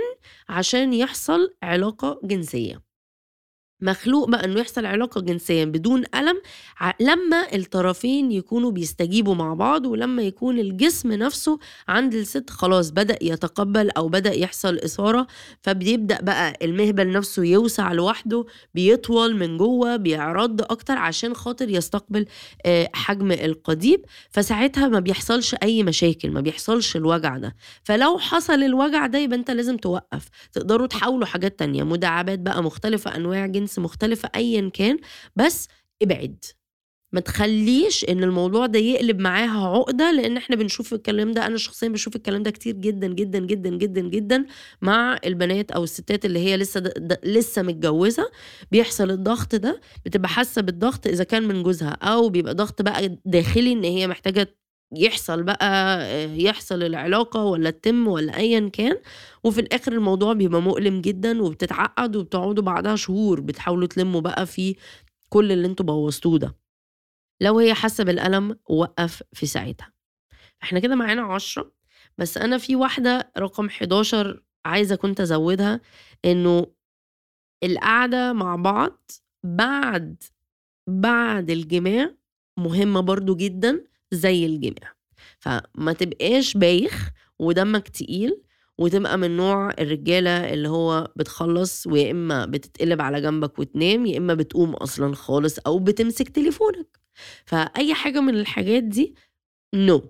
عشان 0.49 0.93
يحصل 0.95 1.55
علاقة 1.62 2.21
جنسية. 2.25 2.83
مخلوق 3.85 4.29
بقى 4.31 4.44
إنه 4.44 4.61
يحصل 4.61 4.87
علاقة 4.87 5.20
جنسيه 5.20 5.64
بدون 5.64 6.05
ألم 6.14 6.40
لما 7.01 7.55
الطرفين 7.55 8.33
يكونوا 8.33 8.70
بيستجيبوا 8.70 9.35
مع 9.35 9.55
بعض 9.55 9.87
ولما 9.87 10.23
يكون 10.23 10.59
الجسم 10.59 11.12
نفسه 11.12 11.59
عند 11.88 12.14
الست 12.14 12.51
خلاص 12.51 12.90
بدأ 12.90 13.18
يتقبل 13.23 13.90
أو 13.90 14.09
بدأ 14.09 14.33
يحصل 14.33 14.77
إثارة 14.79 15.27
فبيبدأ 15.62 16.20
بقى 16.23 16.59
المهبل 16.62 17.12
نفسه 17.12 17.44
يوسع 17.44 17.92
لوحده 17.92 18.44
بيطول 18.75 19.37
من 19.37 19.59
جوه 19.59 19.97
بيعرض 19.97 20.62
أكتر 20.62 20.99
عشان 20.99 21.35
خاطر 21.35 21.68
يستقبل 21.70 22.27
آه، 22.66 22.90
حجم 22.94 23.33
القضيب. 23.33 24.05
فساعتها 24.31 24.88
ما 24.88 25.01
بيحصلش 25.01 25.55
أي 25.62 25.83
مشاكل 25.83 26.31
ما 26.31 26.40
بيحصلش 26.40 26.97
الوجع 26.97 27.38
ده. 27.38 27.57
فلو 27.85 28.18
حصل 28.18 28.62
الوجع 28.62 29.07
ده 29.07 29.18
يبقى 29.18 29.38
أنت 29.38 29.51
لازم 29.51 29.77
توقف. 29.77 30.29
تقدروا 30.53 30.87
تحاولوا 30.87 31.27
حاجات 31.27 31.59
تانية 31.59 31.83
مداعبات 31.83 32.38
بقى 32.38 32.62
مختلفة 32.62 33.16
أنواع 33.16 33.47
جنس 33.47 33.73
جنس 33.74 33.78
مختلفة 33.78 34.30
أيا 34.37 34.70
كان 34.74 34.98
بس 35.37 35.68
ابعد. 36.02 36.44
ما 37.12 37.20
تخليش 37.20 38.04
إن 38.04 38.22
الموضوع 38.24 38.66
ده 38.66 38.78
يقلب 38.78 39.18
معاها 39.20 39.68
عقدة 39.68 40.10
لأن 40.12 40.37
إحنا 40.37 40.56
بنشوف 40.56 40.92
الكلام 40.94 41.32
ده 41.32 41.46
أنا 41.46 41.56
شخصيا 41.56 41.88
بشوف 41.88 42.16
الكلام 42.16 42.42
ده 42.42 42.50
كتير 42.50 42.74
جدا 42.74 43.06
جدا 43.06 43.38
جدا 43.38 43.70
جدا 43.70 44.00
جدا 44.00 44.46
مع 44.82 45.18
البنات 45.24 45.70
أو 45.70 45.84
الستات 45.84 46.24
اللي 46.24 46.38
هي 46.38 46.56
لسه 46.56 46.82
لسه 47.24 47.62
متجوزة. 47.62 48.30
بيحصل 48.72 49.10
الضغط 49.10 49.54
ده 49.54 49.80
بتبقى 50.06 50.28
حاسة 50.28 50.62
بالضغط 50.62 51.06
إذا 51.06 51.24
كان 51.24 51.42
من 51.48 51.62
جوزها 51.62 51.90
أو 52.02 52.28
بيبقى 52.28 52.54
ضغط 52.54 52.82
بقى 52.82 53.18
داخلي 53.24 53.72
إن 53.72 53.84
هي 53.84 54.06
محتاجة 54.06 54.56
يحصل 54.96 55.42
بقى 55.42 55.98
يحصل 56.42 56.83
العلاقة 56.83 57.44
ولا 57.44 57.70
تتم 57.70 58.09
ولا 58.09 58.37
ايا 58.37 58.68
كان 58.68 58.96
وفي 59.44 59.61
الآخر 59.61 59.92
الموضوع 59.92 60.33
بيبقى 60.33 60.62
مؤلم 60.62 61.00
جدا 61.00 61.42
وبتتعقد 61.42 62.16
وبتقعدوا 62.16 62.64
بعدها 62.64 62.96
شهور 62.96 63.40
بتحاولوا 63.40 63.87
تلموا 63.88 64.20
بقى 64.20 64.46
في 64.46 64.76
كل 65.28 65.52
اللي 65.52 65.66
أنتوا 65.66 65.87
بوظتوه 65.87 66.38
ده. 66.38 66.57
لو 67.40 67.59
هي 67.59 67.74
حاسة 67.74 68.04
بالألم 68.04 68.59
وقف 68.68 69.22
في 69.33 69.46
ساعتها. 69.46 69.92
إحنا 70.62 70.80
كده 70.80 70.94
معانا 70.96 71.22
عشرة 71.22 71.72
بس 72.18 72.38
أنا 72.38 72.59
في 72.59 72.76
واحدة 72.76 73.33
رقم 73.38 73.66
11 73.66 74.42
عايزة 74.66 74.96
كنت 74.96 75.20
ازودها 75.20 75.80
إنه 76.24 76.66
القعدة 77.64 78.33
مع 78.33 78.57
بعض 78.57 79.11
بعد 79.44 80.22
بعد 80.88 81.50
الجماع 81.50 82.14
مهمة 82.59 83.00
برضو 83.00 83.37
جدا 83.37 83.85
زي 84.14 84.46
الجميع 84.46 84.92
فما 85.38 85.92
تبقاش 85.92 86.57
بايخ 86.57 87.11
ودمك 87.38 87.88
تقيل 87.88 88.42
وتبقى 88.79 89.18
من 89.18 89.37
نوع 89.37 89.70
الرجالة 89.70 90.55
اللي 90.55 90.68
هو 90.68 91.12
بتخلص 91.16 91.87
ويا 91.87 92.11
إما 92.11 92.46
بتتقلب 92.46 93.00
على 93.00 93.20
جنبك 93.20 93.59
وتنام 93.59 94.07
يا 94.07 94.18
إما 94.18 94.35
بتقوم 94.35 94.74
أصلا 94.74 95.14
خالص 95.14 95.59
أو 95.59 95.79
بتمسك 95.79 96.29
تليفونك 96.29 96.98
فأي 97.44 97.94
حاجة 97.94 98.20
من 98.20 98.35
الحاجات 98.35 98.83
دي 98.83 99.14
no 99.74 99.98
no. 99.98 100.03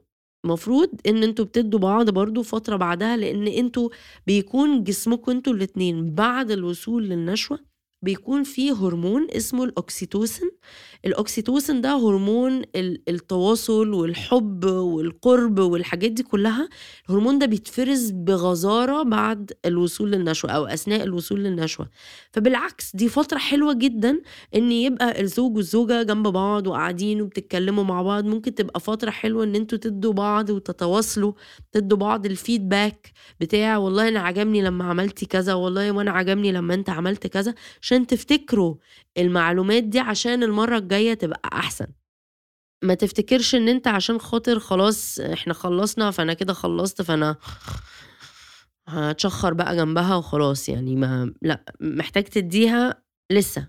مفروض 0.45 0.91
إن 1.07 1.23
أنتوا 1.23 1.45
بتدوا 1.45 1.81
بعض 1.81 2.11
برضو 2.11 2.43
فترة 2.43 2.77
بعدها 2.77 3.17
لإن 3.17 3.47
أنتوا 3.49 3.89
بيكون 4.27 4.85
جسمكم 4.85 5.33
أنتوا 5.33 5.53
الاتنين 5.53 6.15
بعد 6.15 6.51
الوصول 6.51 7.09
للنشوة 7.09 7.59
بيكون 8.05 8.43
فيه 8.43 8.73
هرمون 8.73 9.27
اسمه 9.31 9.65
الاوكسيتوسن 9.65 10.51
الاوكسيتوسن 11.07 11.81
ده 11.81 11.97
هرمون 11.97 12.63
التواصل 13.09 13.93
والحب 13.95 14.65
والقرب 14.65 15.59
والحاجات 15.59 16.11
دي 16.11 16.23
كلها 16.23 16.69
الهرمون 17.09 17.39
ده 17.39 17.47
بيتفرز 17.47 18.11
بغزارة 18.11 19.03
بعد 19.03 19.53
الوصول 19.65 20.11
للنشوة 20.11 20.51
أو 20.51 20.67
أثناء 20.67 21.03
الوصول 21.03 21.41
للنشوة. 21.45 21.89
فبالعكس 22.33 22.97
دي 22.97 23.09
فترة 23.09 23.39
حلوة 23.39 23.73
جدا 23.75 24.21
إن 24.55 24.73
يبقى 24.73 25.21
الزوج 25.21 25.57
والزوجة 25.57 26.03
جنب 26.03 26.29
بعض 26.29 26.67
وقاعدين 26.67 27.23
وبتتكلموا 27.23 27.85
مع 27.85 28.03
بعض. 28.03 28.25
ممكن 28.25 28.55
تبقى 28.55 28.81
فترة 28.81 29.11
حلوة 29.11 29.45
إن 29.45 29.55
أنتوا 29.55 29.79
تدوا 29.79 30.13
بعض 30.13 30.51
وتتواصلوا 30.51 31.33
تدوا 31.73 31.99
بعض 31.99 32.27
الفيدباك 32.27 33.13
بتاع 33.41 33.77
والله 33.77 34.09
أنا 34.09 34.21
عجبني 34.21 34.63
لما 34.63 34.85
عملتي 34.85 35.27
كذا 35.27 35.55
والله 35.55 35.93
وأنا 35.93 36.11
عجبني 36.11 36.53
لما 36.53 36.75
أنت 36.75 36.91
عملت 36.91 37.27
كذا 37.27 37.55
تفتكروا 38.03 38.77
المعلومات 39.19 39.83
دي 39.85 40.01
عشان 40.01 40.43
المرة 40.43 40.79
الجاية 40.79 41.15
تبقى 41.15 41.41
أحسن. 41.53 41.87
ما 42.85 42.95
تفتكرش 42.95 43.55
إن 43.55 43.69
أنت 43.69 43.89
عشان 43.89 44.21
خاطر 44.21 44.59
خلاص 44.59 45.21
إحنا 45.21 45.55
خلصنا 45.55 46.11
فأنا 46.11 46.35
كده 46.35 46.53
خلصت 46.53 47.03
فأنا 47.03 47.37
هتشخر 48.89 49.55
بقى 49.55 49.77
جنبها 49.77 50.17
وخلاص 50.17 50.69
يعني 50.69 50.97
ما 50.97 51.35
لأ 51.43 51.65
محتاج 51.81 52.25
تديها 52.25 53.03
لسه. 53.33 53.69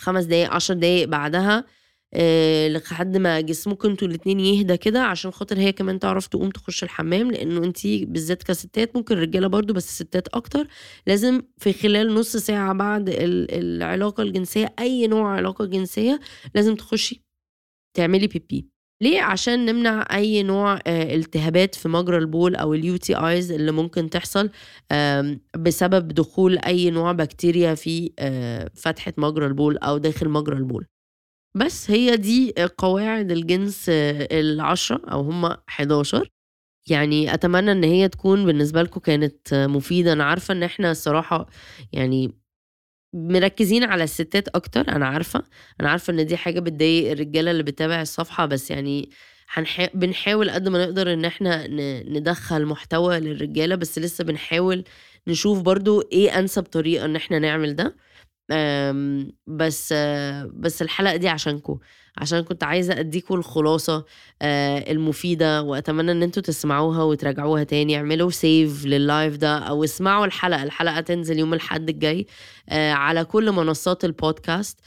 خمس 0.00 0.24
دقايق 0.24 0.50
عشر 0.54 0.74
دقايق 0.74 1.08
بعدها 1.08 1.64
لحد 2.68 3.16
ما 3.16 3.40
جسمكم 3.40 3.88
أنتوا 3.88 4.08
الاتنين 4.08 4.40
يهدى 4.40 4.76
كده 4.76 5.02
عشان 5.02 5.30
خاطر 5.30 5.58
هي 5.58 5.72
كمان 5.72 5.98
تعرف 5.98 6.26
تقوم 6.26 6.50
تخش 6.50 6.84
الحمام 6.84 7.30
لأنه 7.30 7.64
انت 7.64 7.86
بالذات 7.86 8.42
كستات 8.42 8.96
ممكن 8.96 9.14
الرجالة 9.14 9.46
برضو 9.46 9.72
بس 9.72 9.88
الستات 9.88 10.28
أكتر 10.28 10.66
لازم 11.06 11.42
في 11.58 11.72
خلال 11.72 12.14
نص 12.14 12.36
ساعة 12.36 12.72
بعد 12.72 13.04
العلاقة 13.18 14.22
الجنسية 14.22 14.74
أي 14.78 15.06
نوع 15.06 15.28
علاقة 15.36 15.64
جنسية 15.64 16.20
لازم 16.54 16.74
تخشي 16.74 17.24
تعملي 17.96 18.26
بيبي 18.26 18.68
ليه؟ 19.02 19.20
عشان 19.22 19.66
نمنع 19.66 20.06
أي 20.12 20.42
نوع 20.42 20.74
آه، 20.86 21.14
التهابات 21.14 21.74
في 21.74 21.88
مجرى 21.88 22.18
البول 22.18 22.56
أو 22.56 22.74
ال 22.74 22.96
UTIs 22.96 23.52
اللي 23.52 23.72
ممكن 23.72 24.10
تحصل 24.10 24.50
بسبب 25.58 26.08
دخول 26.08 26.58
أي 26.58 26.90
نوع 26.90 27.12
بكتيريا 27.12 27.74
في 27.74 28.12
آه، 28.18 28.70
فتحة 28.74 29.12
مجرى 29.18 29.46
البول 29.46 29.78
أو 29.78 29.98
داخل 29.98 30.28
مجرى 30.28 30.56
البول. 30.56 30.86
بس 31.54 31.90
هي 31.90 32.16
دي 32.16 32.54
قواعد 32.78 33.30
الجنس 33.30 33.84
العشرة 33.88 35.00
أو 35.12 35.20
هم 35.20 35.56
11 35.68 36.28
يعني 36.88 37.34
أتمنى 37.34 37.72
إن 37.72 37.84
هي 37.84 38.08
تكون 38.08 38.46
بالنسبة 38.46 38.82
لكم 38.82 39.00
كانت 39.00 39.54
مفيدة. 39.54 40.12
أنا 40.12 40.24
عارفة 40.24 40.52
إن 40.54 40.62
إحنا 40.62 40.90
الصراحة 40.90 41.46
يعني 41.92 42.32
مركزين 43.14 43.84
على 43.84 44.04
الستات 44.04 44.48
أكتر 44.48 44.88
أنا 44.88 45.06
عارفة. 45.06 45.44
أنا 45.80 45.90
عارفة 45.90 46.12
إن 46.12 46.26
دي 46.26 46.36
حاجة 46.36 46.60
بتضايق 46.60 47.10
الرجالة 47.12 47.50
اللي 47.50 47.62
بتتابع 47.62 48.02
الصفحة 48.02 48.46
بس 48.46 48.70
يعني 48.70 49.10
هنحا... 49.54 49.88
بنحاول 49.94 50.50
قد 50.50 50.68
ما 50.68 50.84
نقدر 50.86 51.12
إن 51.12 51.24
إحنا 51.24 51.66
ن... 51.66 51.78
ندخل 52.18 52.66
محتوى 52.66 53.20
للرجالة 53.20 53.74
بس 53.76 53.98
لسه 53.98 54.24
بنحاول 54.24 54.84
نشوف 55.28 55.60
برضو 55.62 56.00
إيه 56.02 56.38
أنسب 56.38 56.62
طريقة 56.62 57.04
إن 57.04 57.16
إحنا 57.16 57.38
نعمل 57.38 57.76
ده. 57.76 57.96
بس 59.46 59.92
بس 60.54 60.82
الحلقة 60.82 61.16
دي 61.16 61.28
عشانكم. 61.28 61.78
عشان 62.18 62.40
كنت 62.40 62.64
عايزة 62.64 63.00
أديكم 63.00 63.34
الخلاصة 63.34 64.04
المفيدة 64.42 65.62
وأتمنى 65.62 66.12
إن 66.12 66.22
أنتوا 66.22 66.42
تسمعوها 66.42 67.02
وتراجعوها 67.02 67.64
تاني. 67.64 67.96
اعملوا 67.96 68.30
save 68.30 68.86
لل 68.86 69.03
live 69.03 69.36
ده 69.36 69.58
أو 69.58 69.84
اسمعوا 69.84 70.26
الحلقة. 70.26 70.62
الحلقة 70.62 71.00
تنزل 71.00 71.38
يوم 71.38 71.54
الحد 71.54 71.88
الجاي 71.88 72.26
على 72.70 73.24
كل 73.24 73.52
منصات 73.52 74.04
البودكاست. 74.04 74.80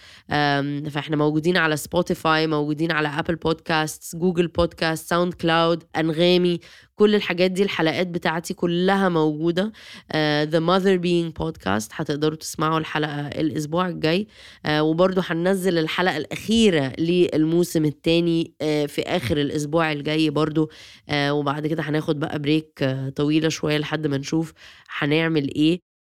فإحنا 0.90 1.16
موجودين 1.16 1.58
على 1.58 1.78
Spotify 1.78 2.48
موجودين 2.48 2.92
على 2.92 3.08
Apple 3.08 3.36
Podcast 3.36 4.16
Google 4.16 4.48
Podcast 4.48 5.10
SoundCloud 5.10 5.84
أنغامي. 5.98 6.60
كل 6.96 7.16
الحاجات 7.16 7.52
دي 7.52 7.64
الحلقات 7.64 8.08
بتاعتي 8.08 8.54
كلها 8.54 9.10
موجودة. 9.10 9.72
آه، 9.72 10.50
The 10.52 10.60
Mother 10.60 10.98
Being 11.02 11.44
Podcast 11.44 11.90
هتقدروا 11.92 12.36
تسمعوا 12.36 12.80
الحلقة 12.80 13.28
الأسبوع 13.28 13.88
الجاي. 13.88 14.28
آه، 14.66 14.70
وبرضو 14.70 15.22
هننزل 15.26 15.78
الحلقة 15.78 16.18
الأخيرة 16.18 16.94
للموسم 17.24 17.86
الثاني 17.86 18.54
آه, 18.64 18.66
في 18.90 19.02
آخر 19.02 19.38
الأسبوع 19.38 19.92
الجاي 19.92 20.30
برضو 20.30 20.66
آه, 20.68 21.14
وبعد 21.32 21.68
كده 21.68 21.84
هناخد 21.84 22.20
بقى 22.20 22.40
break 22.40 22.80
آه, 22.84 23.10
طويلة 23.16 23.50
شوية 23.50 23.78
لحد 23.78 24.08
ما 24.08 24.18
نشوف 24.18 24.54
هنعمل 25.00 25.56
إيه. 25.56 25.95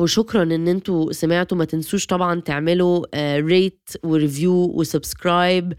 وشكرا 0.00 0.42
إن 0.42 0.68
أنتوا 0.68 1.12
سمعتوا. 1.12 1.58
ما 1.58 1.64
تنسوش 1.64 2.06
طبعا 2.06 2.40
تعملوا 2.40 3.06
rate 3.38 3.88
و 4.04 4.11
review 4.11 4.52
و 4.74 4.84
subscribe 4.84 5.72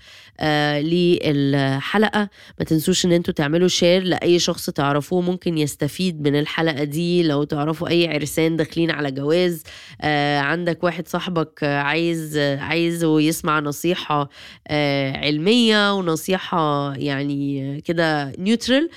للحلقة. 0.81 2.29
ما 2.59 2.65
تنسوش 2.65 3.05
إن 3.05 3.11
أنتوا 3.11 3.33
تعملوا 3.33 3.67
share 3.67 4.03
لأي 4.03 4.39
شخص 4.39 4.69
تعرفوه 4.69 5.21
ممكن 5.21 5.57
يستفيد 5.57 6.21
من 6.27 6.39
الحلقة 6.39 6.83
دي. 6.83 7.23
لو 7.23 7.43
تعرفوا 7.43 7.87
أي 7.89 8.07
عرسان 8.13 8.55
داخلين 8.57 8.91
على 8.91 9.11
جواز 9.11 9.63
آه، 10.01 10.39
عندك 10.39 10.83
واحد 10.83 11.07
صاحبك 11.07 11.63
عايز 11.63 12.37
عايزه 12.37 13.21
يسمع 13.21 13.59
نصيحة 13.59 14.29
آه، 14.67 15.17
علمية 15.17 15.93
ونصيحة 15.93 16.93
يعني 16.95 17.81
كده 17.81 18.31
neutral 18.39 18.89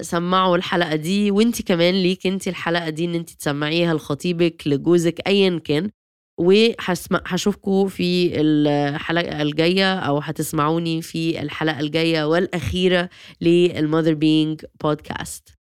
سمعوا 0.00 0.56
الحلقة 0.56 0.96
دي. 0.96 1.30
وانت 1.30 1.62
كمان 1.62 1.94
ليك 1.94 2.26
انت 2.26 2.48
الحلقة 2.48 2.90
دي 2.90 3.04
إن 3.04 3.14
انت 3.14 3.30
تسمعيها 3.30 3.94
لخطيبك 3.94 4.55
لجوزك 4.66 5.20
ايا 5.26 5.58
كان 5.64 5.90
وهشوفكم 6.38 7.88
في 7.88 8.40
الحلقة 8.40 9.42
الجاية 9.42 9.94
أو 9.98 10.18
هتسمعوني 10.18 11.02
في 11.02 11.42
الحلقة 11.42 11.80
الجاية 11.80 12.24
والأخيرة 12.24 13.08
للمother 13.44 14.14
being 14.14 14.66
بودكاست 14.82 15.55